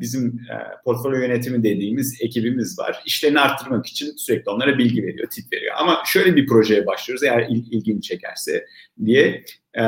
[0.00, 0.54] bizim e,
[0.84, 3.02] portfolyo yönetimi dediğimiz ekibimiz var.
[3.06, 5.74] İşlerini arttırmak için sürekli onlara bilgi veriyor, tip veriyor.
[5.78, 8.66] Ama şöyle bir projeye başlıyoruz eğer il, ilgini çekerse
[9.04, 9.44] diye.
[9.78, 9.82] E,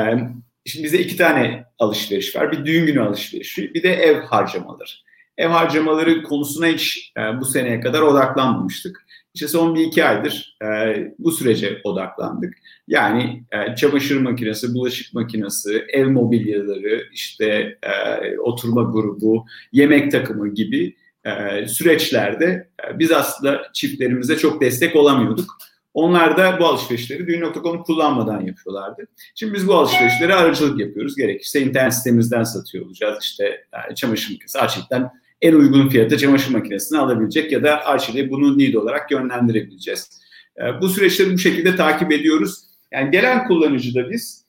[0.65, 2.51] şimdi bizde iki tane alışveriş var.
[2.51, 4.91] Bir düğün günü alışverişi, bir de ev harcamaları.
[5.37, 9.04] Ev harcamaları konusuna hiç e, bu seneye kadar odaklanmamıştık.
[9.35, 10.67] İşte son bir iki aydır e,
[11.19, 12.53] bu sürece odaklandık.
[12.87, 20.95] Yani e, çamaşır makinesi, bulaşık makinesi, ev mobilyaları, işte e, oturma grubu, yemek takımı gibi
[21.25, 25.57] e, süreçlerde e, biz aslında çiftlerimize çok destek olamıyorduk.
[25.93, 29.07] Onlar da bu alışverişleri düğün.com kullanmadan yapıyorlardı.
[29.35, 31.15] Şimdi biz bu alışverişlere aracılık yapıyoruz.
[31.15, 33.23] Gerekirse internet sitemizden satıyor olacağız.
[33.23, 35.11] İşte yani çamaşır makinesi açıktan
[35.45, 40.09] en uygun fiyata çamaşır makinesini alabilecek ya da Arçelik'e bunu need olarak yönlendirebileceğiz.
[40.57, 42.63] E, bu süreçleri bu şekilde takip ediyoruz.
[42.91, 44.45] Yani gelen kullanıcı da biz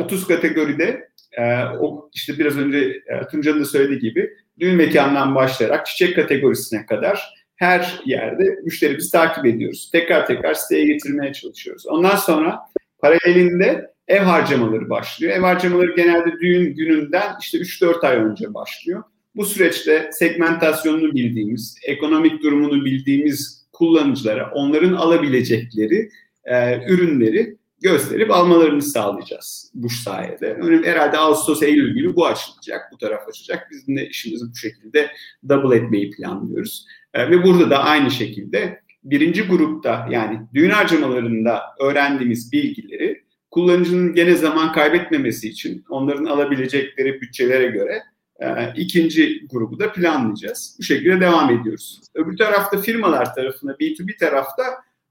[0.00, 4.30] 30 e, kategoride e, o işte biraz önce e, Tunca'nın da söylediği gibi
[4.60, 9.90] düğün mekanından başlayarak çiçek kategorisine kadar her yerde müşterimizi takip ediyoruz.
[9.92, 11.86] Tekrar tekrar siteye getirmeye çalışıyoruz.
[11.86, 12.60] Ondan sonra
[12.98, 15.32] paralelinde ev harcamaları başlıyor.
[15.32, 19.02] Ev harcamaları genelde düğün gününden işte 3-4 ay önce başlıyor.
[19.36, 26.08] Bu süreçte segmentasyonunu bildiğimiz, ekonomik durumunu bildiğimiz kullanıcılara onların alabilecekleri
[26.44, 30.58] e, ürünleri gösterip almalarını sağlayacağız bu sayede.
[30.84, 33.68] Herhalde Ağustos, Eylül gibi bu açılacak, bu taraf açacak.
[33.70, 35.10] Biz de işimizi bu şekilde
[35.48, 36.86] double etmeyi planlıyoruz.
[37.14, 44.34] E, ve burada da aynı şekilde birinci grupta yani düğün harcamalarında öğrendiğimiz bilgileri kullanıcının gene
[44.34, 48.02] zaman kaybetmemesi için onların alabilecekleri bütçelere göre
[48.40, 50.76] e, ikinci grubu da planlayacağız.
[50.78, 52.00] Bu şekilde devam ediyoruz.
[52.14, 54.62] Öbür tarafta firmalar tarafında, B2B tarafta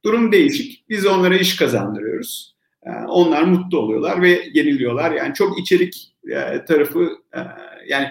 [0.05, 0.89] durum değişik.
[0.89, 2.55] Biz onlara iş kazandırıyoruz.
[2.83, 5.11] E, onlar mutlu oluyorlar ve yeniliyorlar.
[5.11, 7.09] Yani çok içerik e, tarafı
[7.87, 8.07] yani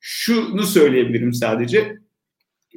[0.00, 1.98] şunu söyleyebilirim sadece.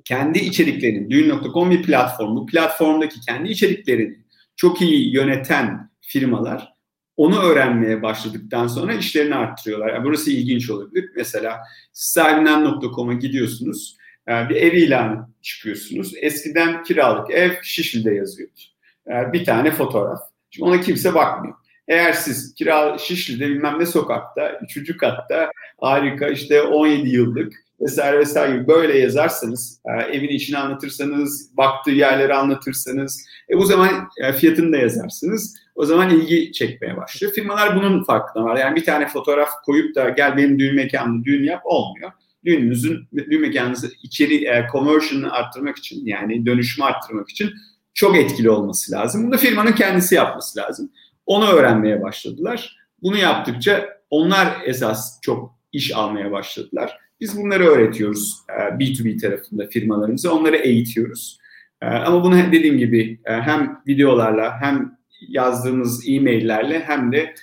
[0.06, 2.36] Kendi içeriklerini, düğün.com bir platform.
[2.36, 4.18] Bu platformdaki kendi içeriklerini
[4.56, 6.74] çok iyi yöneten firmalar
[7.20, 9.94] onu öğrenmeye başladıktan sonra işlerini arttırıyorlar.
[9.94, 11.10] Yani burası ilginç olabilir.
[11.16, 11.60] Mesela
[11.94, 13.98] sahibinden.com'a gidiyorsunuz.
[14.28, 16.14] Yani bir ev ilanı çıkıyorsunuz.
[16.22, 18.60] Eskiden kiralık ev Şişli'de yazıyordu.
[19.08, 20.20] Yani bir tane fotoğraf.
[20.50, 21.56] Şimdi ona kimse bakmıyor.
[21.88, 25.52] Eğer siz kira Şişli'de bilmem ne sokakta, üçüncü katta
[25.82, 32.34] harika işte 17 yıllık vesaire vesaire gibi böyle yazarsanız, e, evin içini anlatırsanız, baktığı yerleri
[32.34, 35.56] anlatırsanız, e, bu zaman e, fiyatını da yazarsınız.
[35.76, 37.34] O zaman ilgi çekmeye başlıyor.
[37.34, 38.58] Firmalar bunun farkında var.
[38.58, 42.12] Yani bir tane fotoğraf koyup da gel benim düğün mekanımda düğün yap olmuyor.
[42.46, 47.52] Düğününüzün, düğün mekanınızı içeri e, conversion'ı arttırmak için yani dönüşümü arttırmak için
[47.94, 49.24] çok etkili olması lazım.
[49.24, 50.92] Bunu da firmanın kendisi yapması lazım.
[51.26, 52.78] Onu öğrenmeye başladılar.
[53.02, 56.98] Bunu yaptıkça onlar esas çok iş almaya başladılar.
[57.22, 60.32] Biz bunları öğretiyoruz B2B e, tarafında firmalarımıza.
[60.34, 61.40] Onları eğitiyoruz.
[61.82, 67.34] E, ama bunu dediğim gibi e, hem videolarla hem yazdığımız e-maillerle hem de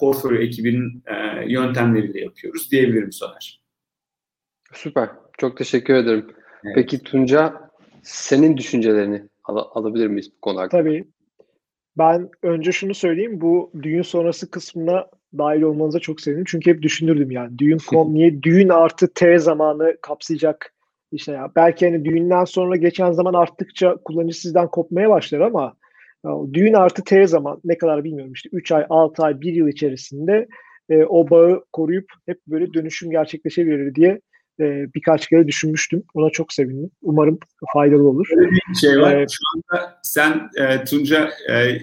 [0.00, 1.04] portfolyo ekibinin
[1.46, 3.62] yöntemleriyle yapıyoruz diyebilirim Soner.
[4.72, 5.08] Süper.
[5.38, 6.26] Çok teşekkür ederim.
[6.64, 6.74] Evet.
[6.74, 7.70] Peki Tunca
[8.02, 10.82] senin düşüncelerini al- alabilir miyiz bu konu hakkında?
[10.82, 11.04] Tabii.
[11.98, 13.40] Ben önce şunu söyleyeyim.
[13.40, 15.06] Bu düğün sonrası kısmına
[15.38, 16.44] dahil olmanıza çok sevindim.
[16.46, 17.58] Çünkü hep düşünürdüm yani.
[17.58, 20.74] Düğün.com niye düğün artı T zamanı kapsayacak
[21.12, 21.50] işte ya.
[21.56, 25.74] Belki hani düğünden sonra geçen zaman arttıkça kullanıcı sizden kopmaya başlar ama
[26.24, 29.68] ya, düğün artı T zaman ne kadar bilmiyorum işte 3 ay, 6 ay, 1 yıl
[29.68, 30.48] içerisinde
[30.90, 34.20] e, o bağı koruyup hep böyle dönüşüm gerçekleşebilir diye
[34.60, 36.02] e, birkaç kere düşünmüştüm.
[36.14, 36.90] Ona çok sevindim.
[37.02, 37.38] Umarım
[37.72, 38.26] faydalı olur.
[38.36, 39.16] Öyle bir şey var.
[39.16, 41.78] Ee, Şu anda sen e, Tunca e,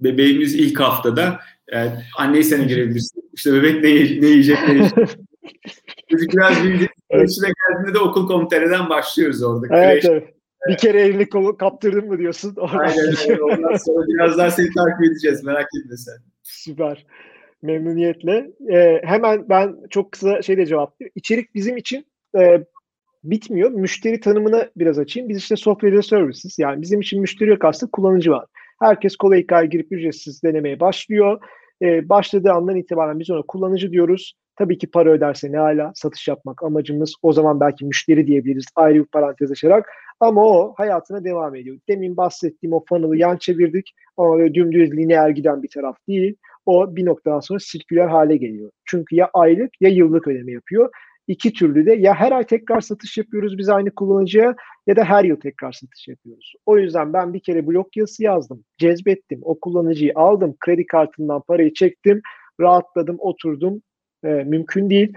[0.00, 1.40] bebeğimiz ilk haftada
[1.72, 3.30] e, anneyi sen girebilirsin.
[3.34, 3.90] İşte bebek ne,
[4.20, 4.98] ne yiyecek ne yiyecek.
[6.10, 6.90] Çocuk biraz büyüyecek.
[7.10, 7.30] Evet.
[7.68, 9.66] geldiğinde de okul komitereden başlıyoruz orada.
[9.70, 10.34] Evet, evet.
[10.68, 12.56] Bir kere elini kolu kaptırdın mı diyorsun.
[12.60, 13.42] Aynen öyle.
[13.42, 15.44] Ondan sonra biraz daha seni takip edeceğiz.
[15.44, 16.14] Merak etme sen.
[16.42, 17.06] Süper.
[17.62, 18.50] Memnuniyetle.
[18.72, 21.12] Ee, hemen ben çok kısa şeyle cevaplayayım.
[21.14, 22.06] İçerik bizim için
[22.38, 22.64] e,
[23.24, 23.70] bitmiyor.
[23.70, 25.28] Müşteri tanımını biraz açayım.
[25.28, 28.46] Biz işte software services yani bizim için müşteri yok aslında kullanıcı var.
[28.80, 31.40] Herkes kolay hikaye girip ücretsiz denemeye başlıyor.
[31.82, 34.34] E, başladığı andan itibaren biz ona kullanıcı diyoruz.
[34.56, 37.14] Tabii ki para öderse ne hala satış yapmak amacımız.
[37.22, 39.86] O zaman belki müşteri diyebiliriz ayrı bir parantez açarak.
[40.20, 41.78] Ama o hayatına devam ediyor.
[41.88, 46.36] Demin bahsettiğim o funnel'ı yan çevirdik ama böyle dümdüz lineer giden bir taraf değil.
[46.66, 48.70] O bir noktadan sonra sirküler hale geliyor.
[48.84, 50.90] Çünkü ya aylık ya yıllık ödeme yapıyor.
[51.28, 54.54] İki türlü de ya her ay tekrar satış yapıyoruz biz aynı kullanıcıya
[54.86, 56.54] ya da her yıl tekrar satış yapıyoruz.
[56.66, 61.74] O yüzden ben bir kere blok yazısı yazdım, cezbettim, o kullanıcıyı aldım, kredi kartından parayı
[61.74, 62.22] çektim,
[62.60, 63.82] rahatladım, oturdum.
[64.24, 65.12] Ee, mümkün değil.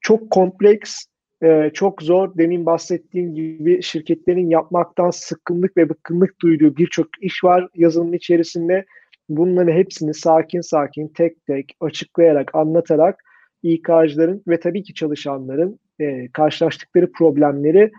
[0.00, 1.04] Çok kompleks,
[1.42, 2.38] e, çok zor.
[2.38, 8.84] Demin bahsettiğim gibi şirketlerin yapmaktan sıkkınlık ve bıkkınlık duyduğu birçok iş var yazılım içerisinde.
[9.28, 13.24] Bunların hepsini sakin sakin, tek tek açıklayarak, anlatarak
[13.64, 17.92] İK'cıların ve tabii ki çalışanların e, karşılaştıkları problemleri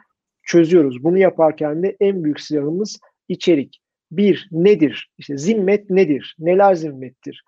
[0.43, 1.03] çözüyoruz.
[1.03, 3.81] Bunu yaparken de en büyük silahımız içerik.
[4.11, 5.11] Bir, nedir?
[5.17, 6.35] İşte zimmet nedir?
[6.39, 7.43] Neler zimmettir?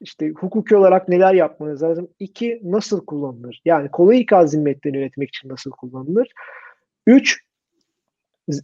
[0.00, 2.08] İşte hukuki olarak neler yapmanız lazım?
[2.18, 3.60] İki, nasıl kullanılır?
[3.64, 6.32] Yani kolay ikaz zimmetlerini yönetmek için nasıl kullanılır?
[7.06, 7.40] Üç,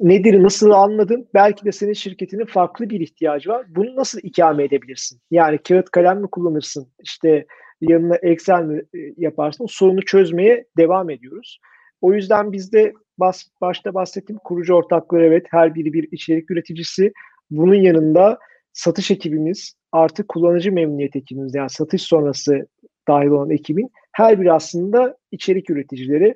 [0.01, 1.29] nedir, nasıl anladın?
[1.35, 3.67] Belki de senin şirketinin farklı bir ihtiyacı var.
[3.69, 5.21] Bunu nasıl ikame edebilirsin?
[5.31, 6.89] Yani kağıt kalem mi kullanırsın?
[7.03, 7.47] İşte
[7.81, 9.67] yanına Excel mi e, yaparsın?
[9.67, 11.61] Sorunu çözmeye devam ediyoruz.
[12.01, 17.13] O yüzden bizde bas, başta bahsettiğim kurucu ortaklar evet her biri bir içerik üreticisi.
[17.51, 18.39] Bunun yanında
[18.73, 22.67] satış ekibimiz artı kullanıcı memnuniyet ekibimiz yani satış sonrası
[23.09, 26.35] dahil olan ekibin her biri aslında içerik üreticileri.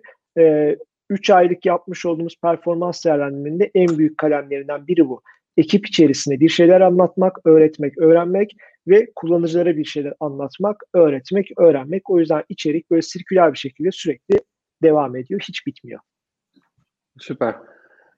[1.11, 5.23] 3 ee, aylık yapmış olduğumuz performans değerlendirmenin en büyük kalemlerinden biri bu.
[5.57, 8.57] Ekip içerisinde bir şeyler anlatmak, öğretmek, öğrenmek
[8.89, 12.11] ve kullanıcılara bir şeyler anlatmak, öğretmek, öğrenmek.
[12.11, 14.41] O yüzden içerik böyle sirküler bir şekilde sürekli
[14.83, 15.41] devam ediyor.
[15.49, 16.01] Hiç bitmiyor.
[17.19, 17.55] Süper.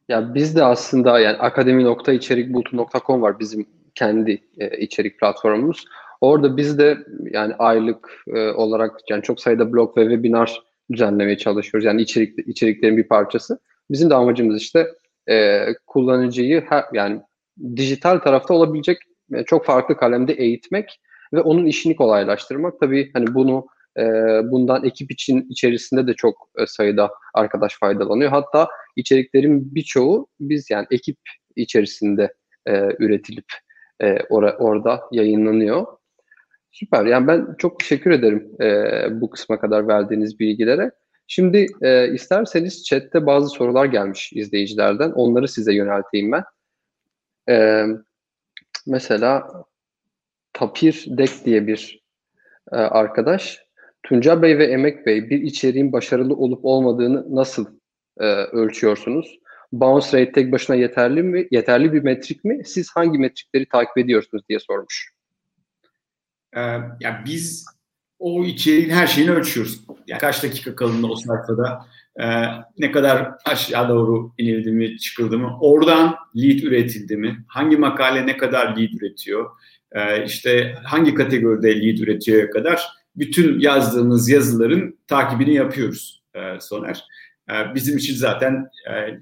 [0.08, 5.84] Ya biz de aslında yani akademi.içerikbultu.com var bizim kendi e, içerik platformumuz.
[6.20, 6.98] Orada biz de
[7.30, 10.62] yani aylık e, olarak yani çok sayıda blog ve webinar
[10.92, 11.84] düzenlemeye çalışıyoruz.
[11.84, 13.58] Yani içerik içeriklerin bir parçası.
[13.90, 14.88] Bizim de amacımız işte
[15.30, 17.20] e, kullanıcıyı her, yani
[17.76, 18.98] dijital tarafta olabilecek
[19.46, 21.00] çok farklı kalemde eğitmek
[21.32, 22.80] ve onun işini kolaylaştırmak.
[22.80, 23.66] Tabii hani bunu
[23.98, 24.02] e,
[24.50, 28.30] bundan ekip için içerisinde de çok e, sayıda arkadaş faydalanıyor.
[28.30, 31.16] Hatta içeriklerin birçoğu biz yani ekip
[31.56, 32.34] içerisinde
[32.66, 33.46] e, üretilip
[34.00, 35.86] e, or orada yayınlanıyor.
[36.72, 37.04] Süper.
[37.04, 40.90] Yani ben çok teşekkür ederim e, bu kısma kadar verdiğiniz bilgilere.
[41.26, 45.10] Şimdi e, isterseniz chatte bazı sorular gelmiş izleyicilerden.
[45.10, 46.44] Onları size yönelteyim ben.
[47.48, 47.86] E,
[48.86, 49.64] mesela
[50.52, 52.02] Tapir Dek diye bir
[52.72, 53.64] e, arkadaş.
[54.02, 57.66] Tunca Bey ve Emek Bey bir içeriğin başarılı olup olmadığını nasıl
[58.20, 59.38] e, ölçüyorsunuz?
[59.80, 61.48] bounce rate tek başına yeterli mi?
[61.50, 62.62] Yeterli bir metrik mi?
[62.64, 65.12] Siz hangi metrikleri takip ediyorsunuz diye sormuş.
[66.56, 66.60] Ee,
[67.00, 67.64] ya biz
[68.18, 69.80] o içeriğin her şeyini ölçüyoruz.
[70.06, 71.86] Yani kaç dakika kalındı o sayfada,
[72.20, 72.26] e,
[72.78, 78.36] ne kadar aşağı doğru inildi mi, çıkıldı mı, oradan lead üretildi mi, hangi makale ne
[78.36, 79.50] kadar lead üretiyor,
[79.92, 82.82] e, işte hangi kategoride lead üretiyor kadar
[83.16, 87.04] bütün yazdığımız yazıların takibini yapıyoruz e, Soner.
[87.50, 89.20] E, bizim için zaten e,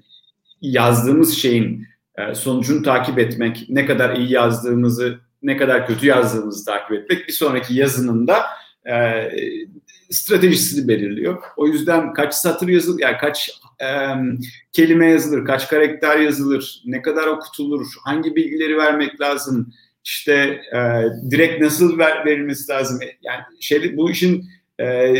[0.61, 1.87] yazdığımız şeyin
[2.17, 7.33] e, sonucunu takip etmek, ne kadar iyi yazdığımızı, ne kadar kötü yazdığımızı takip etmek bir
[7.33, 8.43] sonraki yazının da
[8.85, 8.95] e,
[10.13, 11.43] stratejisini belirliyor.
[11.57, 13.49] O yüzden kaç satır yazılır, yani kaç
[13.81, 13.87] e,
[14.73, 20.79] kelime yazılır, kaç karakter yazılır, ne kadar okutulur, hangi bilgileri vermek lazım, işte e,
[21.31, 22.99] direkt nasıl ver, verilmesi lazım.
[23.21, 24.45] Yani şey, bu işin
[24.79, 25.15] e,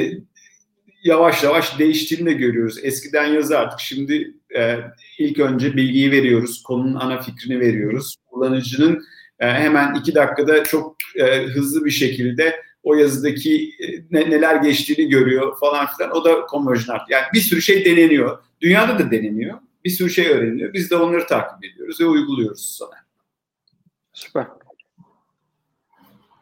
[1.04, 2.80] yavaş yavaş değiştiğini de görüyoruz.
[2.84, 4.78] Eskiden yazardık, şimdi e,
[5.20, 8.16] ilk önce bilgiyi veriyoruz, konunun ana fikrini veriyoruz.
[8.26, 9.04] Kullanıcının
[9.40, 15.10] e, hemen iki dakikada çok e, hızlı bir şekilde o yazıdaki e, ne, neler geçtiğini
[15.10, 16.12] görüyor falan filan.
[16.12, 17.10] O da conversion art.
[17.10, 18.44] Yani bir sürü şey deneniyor.
[18.62, 19.60] Dünyada da deneniyor.
[19.86, 20.74] Bir sürü şey öğreniliyor.
[20.74, 22.96] Biz de onları takip ediyoruz ve uyguluyoruz sonra.
[24.14, 24.48] Süper.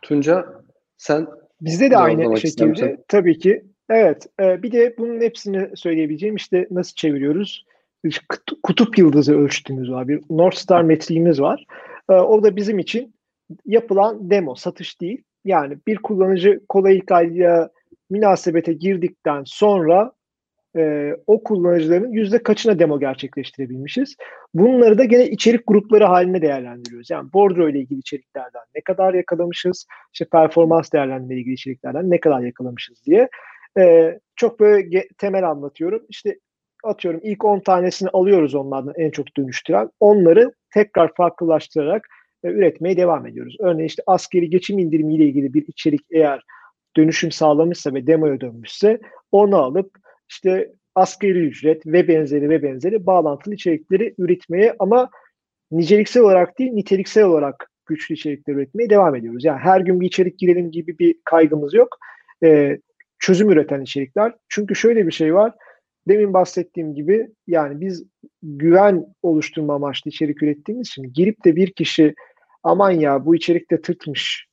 [0.02, 0.64] Tunca
[0.98, 1.28] sen
[1.62, 3.66] Bizde de aynı şekilde tabii ki.
[3.90, 4.28] Evet.
[4.40, 7.66] E, bir de bunun hepsini söyleyebileceğim işte nasıl çeviriyoruz?
[8.64, 10.08] kutup yıldızı ölçtüğümüz var.
[10.08, 11.66] Bir North Star metriğimiz var.
[12.10, 13.14] E, o da bizim için
[13.66, 15.24] yapılan demo, satış değil.
[15.46, 17.70] Yani bir kullanıcı kolaylıkla
[18.10, 20.12] münasebete girdikten sonra
[20.76, 24.16] e, o kullanıcıların yüzde kaçına demo gerçekleştirebilmişiz.
[24.54, 27.10] Bunları da gene içerik grupları haline değerlendiriyoruz.
[27.10, 32.20] Yani bordro ile ilgili içeriklerden ne kadar yakalamışız, işte performans değerlendirme ile ilgili içeriklerden ne
[32.20, 33.30] kadar yakalamışız diye.
[33.80, 36.06] E, çok böyle temel anlatıyorum.
[36.10, 36.40] İşte
[36.84, 39.90] atıyorum ilk 10 tanesini alıyoruz onlardan en çok dönüştüren.
[40.00, 42.08] Onları tekrar farklılaştırarak
[42.44, 43.56] e, üretmeye devam ediyoruz.
[43.60, 46.42] Örneğin işte askeri geçim indirimiyle ilgili bir içerik eğer
[46.98, 49.00] dönüşüm sağlamışsa ve demoya dönmüşse
[49.32, 49.98] onu alıp
[50.30, 55.10] işte askeri ücret ve benzeri ve benzeri bağlantılı içerikleri üretmeye ama
[55.72, 59.46] niceliksel olarak değil niteliksel olarak güçlü içerikler üretmeye devam ediyoruz.
[59.46, 61.98] Yani her gün bir içerik girelim gibi bir kaygımız yok.
[62.44, 62.78] Ee,
[63.20, 64.34] çözüm üreten içerikler.
[64.50, 65.54] Çünkü şöyle bir şey var.
[66.08, 68.04] Demin bahsettiğim gibi yani biz
[68.44, 72.14] güven oluşturma amaçlı içerik ürettiğimiz için girip de bir kişi
[72.64, 74.48] aman ya bu içerikte tırtmış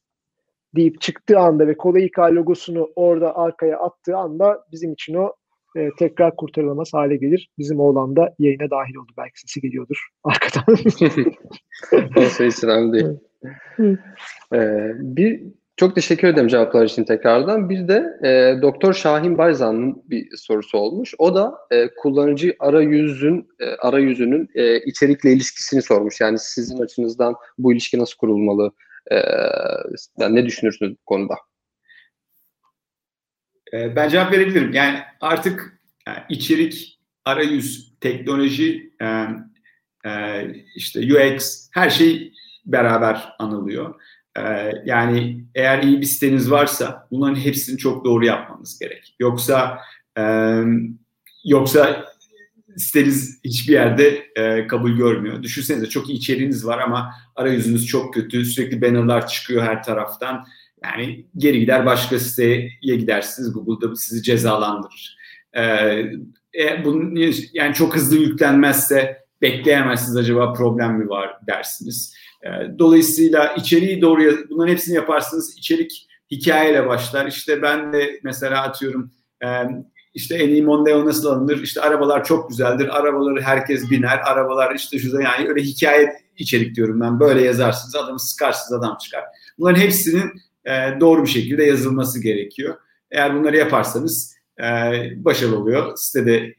[0.76, 5.32] deyip çıktığı anda ve Kolayika logosunu orada arkaya attığı anda bizim için o
[5.76, 7.50] e, tekrar kurtarılamaz hale gelir.
[7.58, 9.12] Bizim oğlan da yayına dahil oldu.
[9.18, 10.76] Belki sesi geliyordur arkadan.
[12.16, 13.18] Olsa hiç önemli değil.
[14.54, 15.42] ee, bir
[15.78, 17.70] çok teşekkür ederim cevaplar için tekrardan.
[17.70, 21.14] Bir de e, Doktor Şahin Bayzan'ın bir sorusu olmuş.
[21.18, 26.20] O da e, kullanıcı arayüzün e, arayüzünün e, içerikle ilişkisini sormuş.
[26.20, 28.72] Yani sizin açınızdan bu ilişki nasıl kurulmalı?
[29.10, 29.16] E,
[30.18, 31.34] yani ne düşünürsünüz bu konuda?
[33.72, 34.72] E, ben cevap verebilirim.
[34.72, 39.06] Yani artık yani içerik, arayüz, teknoloji, e,
[40.10, 40.44] e,
[40.76, 42.32] işte UX her şey
[42.66, 43.94] beraber anılıyor.
[44.36, 49.16] Ee, yani eğer iyi bir siteniz varsa bunların hepsini çok doğru yapmanız gerek.
[49.20, 49.78] Yoksa
[50.18, 50.22] e,
[51.44, 52.04] yoksa
[52.76, 55.42] siteniz hiçbir yerde e, kabul görmüyor.
[55.42, 58.44] Düşünsenize çok iyi içeriğiniz var ama arayüzünüz çok kötü.
[58.44, 60.44] Sürekli bannerlar çıkıyor her taraftan.
[60.84, 63.52] Yani geri gider başka siteye gidersiniz.
[63.52, 65.18] Google'da sizi cezalandırır.
[65.52, 65.62] Ee,
[66.58, 67.16] e, bunun,
[67.52, 72.14] yani çok hızlı yüklenmezse bekleyemezsiniz acaba problem mi var dersiniz.
[72.44, 74.20] Ee, dolayısıyla içeriği doğru,
[74.50, 75.58] bunların hepsini yaparsınız.
[75.58, 77.26] İçerik hikayeyle başlar.
[77.26, 79.10] İşte ben de mesela atıyorum
[80.14, 81.62] işte en iyi Mondeo nasıl alınır?
[81.62, 82.98] İşte arabalar çok güzeldir.
[82.98, 84.20] Arabaları herkes biner.
[84.24, 87.20] Arabalar işte şu yani öyle hikaye içerik diyorum ben.
[87.20, 87.96] Böyle yazarsınız.
[87.96, 89.24] Adamı sıkarsınız adam çıkar.
[89.58, 90.32] Bunların hepsinin
[91.00, 92.76] doğru bir şekilde yazılması gerekiyor.
[93.10, 94.36] Eğer bunları yaparsanız
[95.16, 95.96] başarılı oluyor.
[95.96, 96.54] Sitede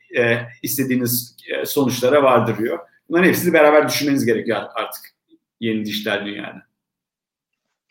[0.63, 2.80] istediğiniz sonuçlara vardırıyor.
[3.09, 5.18] Bunların hepsini beraber düşünmeniz gerekiyor artık
[5.60, 6.70] yeni dijital dünyada.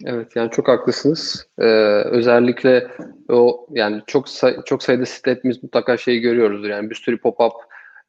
[0.04, 1.48] Evet yani çok haklısınız.
[1.58, 1.64] Ee,
[2.04, 2.90] özellikle
[3.28, 6.68] o yani çok say çok sayıda site hepimiz mutlaka şeyi görüyoruzdur.
[6.68, 7.52] Yani bir sürü pop-up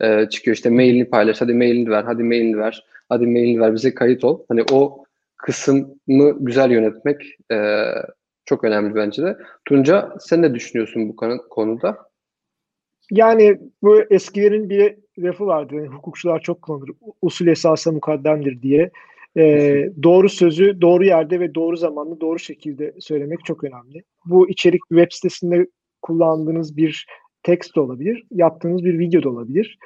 [0.01, 3.93] e, çıkıyor işte mailini paylaş, hadi mailini ver, hadi mailini ver, hadi mailini ver, bize
[3.93, 4.39] kayıt ol.
[4.47, 5.03] Hani o
[5.38, 5.95] kısmı
[6.39, 7.86] güzel yönetmek e,
[8.45, 9.38] çok önemli bence de.
[9.66, 11.16] Tunca sen ne düşünüyorsun bu
[11.49, 11.97] konuda?
[13.12, 15.76] Yani bu eskilerin bir lafı vardı.
[15.76, 16.89] Yani hukukçular çok kullanır.
[17.22, 18.91] Usul esasa mukaddemdir diye.
[19.38, 24.03] E, doğru sözü doğru yerde ve doğru zamanda doğru şekilde söylemek çok önemli.
[24.25, 25.67] Bu içerik web sitesinde
[26.01, 27.05] kullandığınız bir
[27.43, 29.77] tekst olabilir, yaptığınız bir video da olabilir.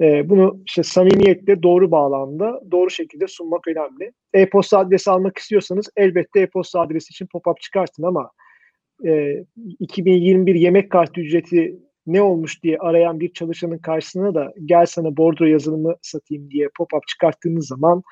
[0.00, 4.12] E, bunu işte samimiyetle doğru bağlamda doğru şekilde sunmak önemli.
[4.34, 8.30] E-posta adresi almak istiyorsanız elbette e-posta adresi için pop-up çıkartın ama
[9.06, 9.44] e,
[9.78, 15.44] 2021 yemek kartı ücreti ne olmuş diye arayan bir çalışanın karşısına da gel sana bordro
[15.44, 18.02] yazılımı satayım diye pop-up çıkarttığınız zaman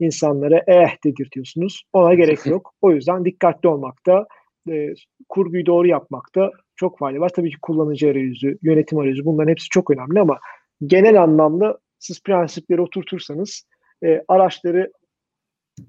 [0.00, 1.82] insanlara eh dedirtiyorsunuz.
[1.92, 2.74] Ona gerek yok.
[2.82, 4.26] O yüzden dikkatli olmakta,
[4.70, 4.94] e,
[5.28, 7.28] kurguyu doğru yapmakta çok fayda var.
[7.28, 10.38] Tabii ki kullanıcı arayüzü, yönetim arayüzü bunların hepsi çok önemli ama
[10.86, 13.66] genel anlamda siz prensipleri oturtursanız
[14.04, 14.92] e, araçları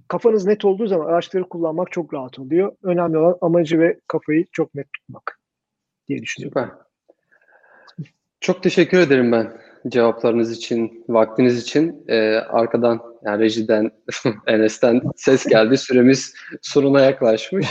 [0.07, 2.75] kafanız net olduğu zaman araçları kullanmak çok rahat oluyor.
[2.83, 5.39] Önemli olan amacı ve kafayı çok net tutmak
[6.07, 6.61] diye düşünüyorum.
[6.61, 6.85] Süper.
[8.39, 9.51] Çok teşekkür ederim ben
[9.87, 12.05] cevaplarınız için, vaktiniz için.
[12.07, 13.91] Ee, arkadan yani rejiden,
[14.47, 15.77] Enes'ten ses geldi.
[15.77, 17.67] Süremiz sonuna yaklaşmış.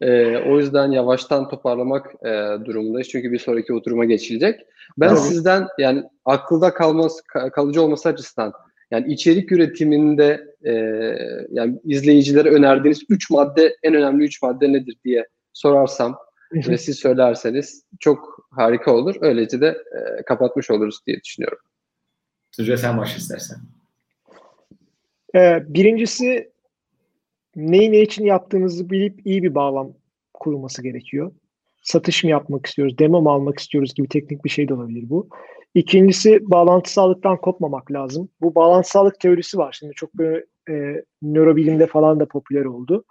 [0.00, 2.28] Ee, o yüzden yavaştan toparlamak e,
[2.64, 3.08] durumundayız.
[3.08, 4.60] Çünkü bir sonraki oturuma geçilecek.
[4.98, 5.22] Ben tamam.
[5.22, 7.22] sizden yani akılda kalması,
[7.52, 8.52] kalıcı olması açısından
[8.90, 10.72] yani içerik üretiminde e,
[11.50, 16.18] yani izleyicilere önerdiğiniz üç madde en önemli üç madde nedir diye sorarsam
[16.52, 19.16] ve siz söylerseniz çok harika olur.
[19.20, 21.58] Öylece de e, kapatmış oluruz diye düşünüyorum.
[22.56, 23.58] Tuncay sen başla istersen.
[25.34, 26.50] Ee, birincisi
[27.56, 29.92] neyi ne için yaptığınızı bilip iyi bir bağlam
[30.34, 31.32] kurulması gerekiyor.
[31.82, 35.28] Satış mı yapmak istiyoruz, demo mu almak istiyoruz gibi teknik bir şey de olabilir bu.
[35.74, 38.28] İkincisi bağlantısallıktan kopmamak lazım.
[38.40, 39.76] Bu bağlantısallık teorisi var.
[39.78, 43.04] Şimdi çok böyle e, nörobilimde falan da popüler oldu.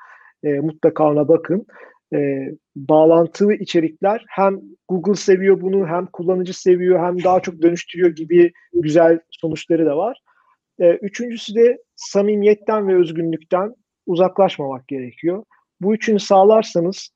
[0.43, 1.65] E, mutlaka ona bakın
[2.13, 8.51] e, bağlantılı içerikler hem Google seviyor bunu hem kullanıcı seviyor hem daha çok dönüştürüyor gibi
[8.73, 10.21] güzel sonuçları da var.
[10.79, 15.43] E, üçüncüsü de samimiyetten ve özgünlükten uzaklaşmamak gerekiyor.
[15.81, 17.09] Bu üçünü sağlarsanız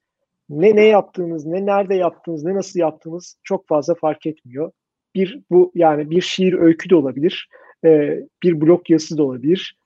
[0.50, 4.72] ne ne yaptığınız, ne nerede yaptığınız, ne nasıl yaptığınız çok fazla fark etmiyor.
[5.16, 7.50] Bir bu yani bir şiir öykü de olabilir,
[7.86, 9.78] e, bir blog yazısı da olabilir,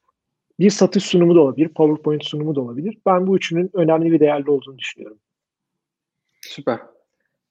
[0.59, 2.97] bir satış sunumu da olabilir, PowerPoint sunumu da olabilir.
[3.05, 5.17] Ben bu üçünün önemli ve değerli olduğunu düşünüyorum.
[6.41, 6.79] Süper.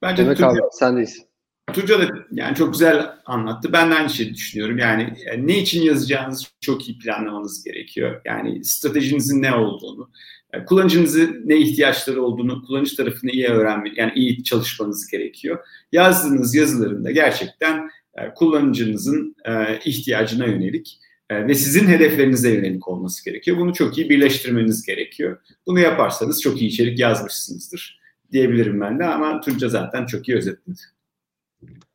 [0.03, 1.27] Bence Demek Tunca, abi sendeyiz.
[1.73, 3.73] Tunca da yani çok güzel anlattı.
[3.73, 4.79] Ben de aynı şeyi düşünüyorum.
[4.79, 8.21] Yani, yani ne için yazacağınızı çok iyi planlamanız gerekiyor.
[8.25, 10.11] Yani stratejinizin ne olduğunu,
[10.55, 15.59] yani kullanıcınızın ne ihtiyaçları olduğunu, kullanıcı tarafını iyi öğrenmek, yani iyi çalışmanız gerekiyor.
[15.93, 23.57] Yazdığınız yazılarında gerçekten e, kullanıcınızın e, ihtiyacına yönelik e, ve sizin hedeflerinize yönelik olması gerekiyor.
[23.57, 25.39] Bunu çok iyi birleştirmeniz gerekiyor.
[25.67, 28.01] Bunu yaparsanız çok iyi içerik yazmışsınızdır
[28.33, 30.79] diyebilirim ben de ama Tunca zaten çok iyi özetledi.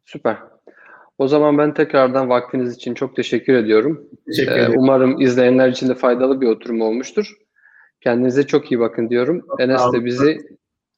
[0.06, 0.38] Süper.
[1.18, 4.10] O zaman ben tekrardan vaktiniz için çok teşekkür ediyorum.
[4.28, 4.74] Teşekkür Ee, ederim.
[4.78, 7.34] umarım izleyenler için de faydalı bir oturum olmuştur.
[8.02, 9.46] Kendinize çok iyi bakın diyorum.
[9.60, 10.38] Enes de bizi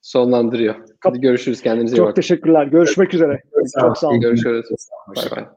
[0.01, 0.75] sonlandırıyor.
[0.99, 1.61] Hadi görüşürüz.
[1.61, 2.21] Kendinize iyi Çok bakın.
[2.21, 2.65] teşekkürler.
[2.65, 3.41] Görüşmek üzere.
[3.65, 3.87] Sağ olun.
[3.89, 4.19] Çok sağ olun.
[4.21, 4.65] Görüşürüz.
[5.05, 5.41] Hoşça kalın.
[5.41, 5.53] Bay bay.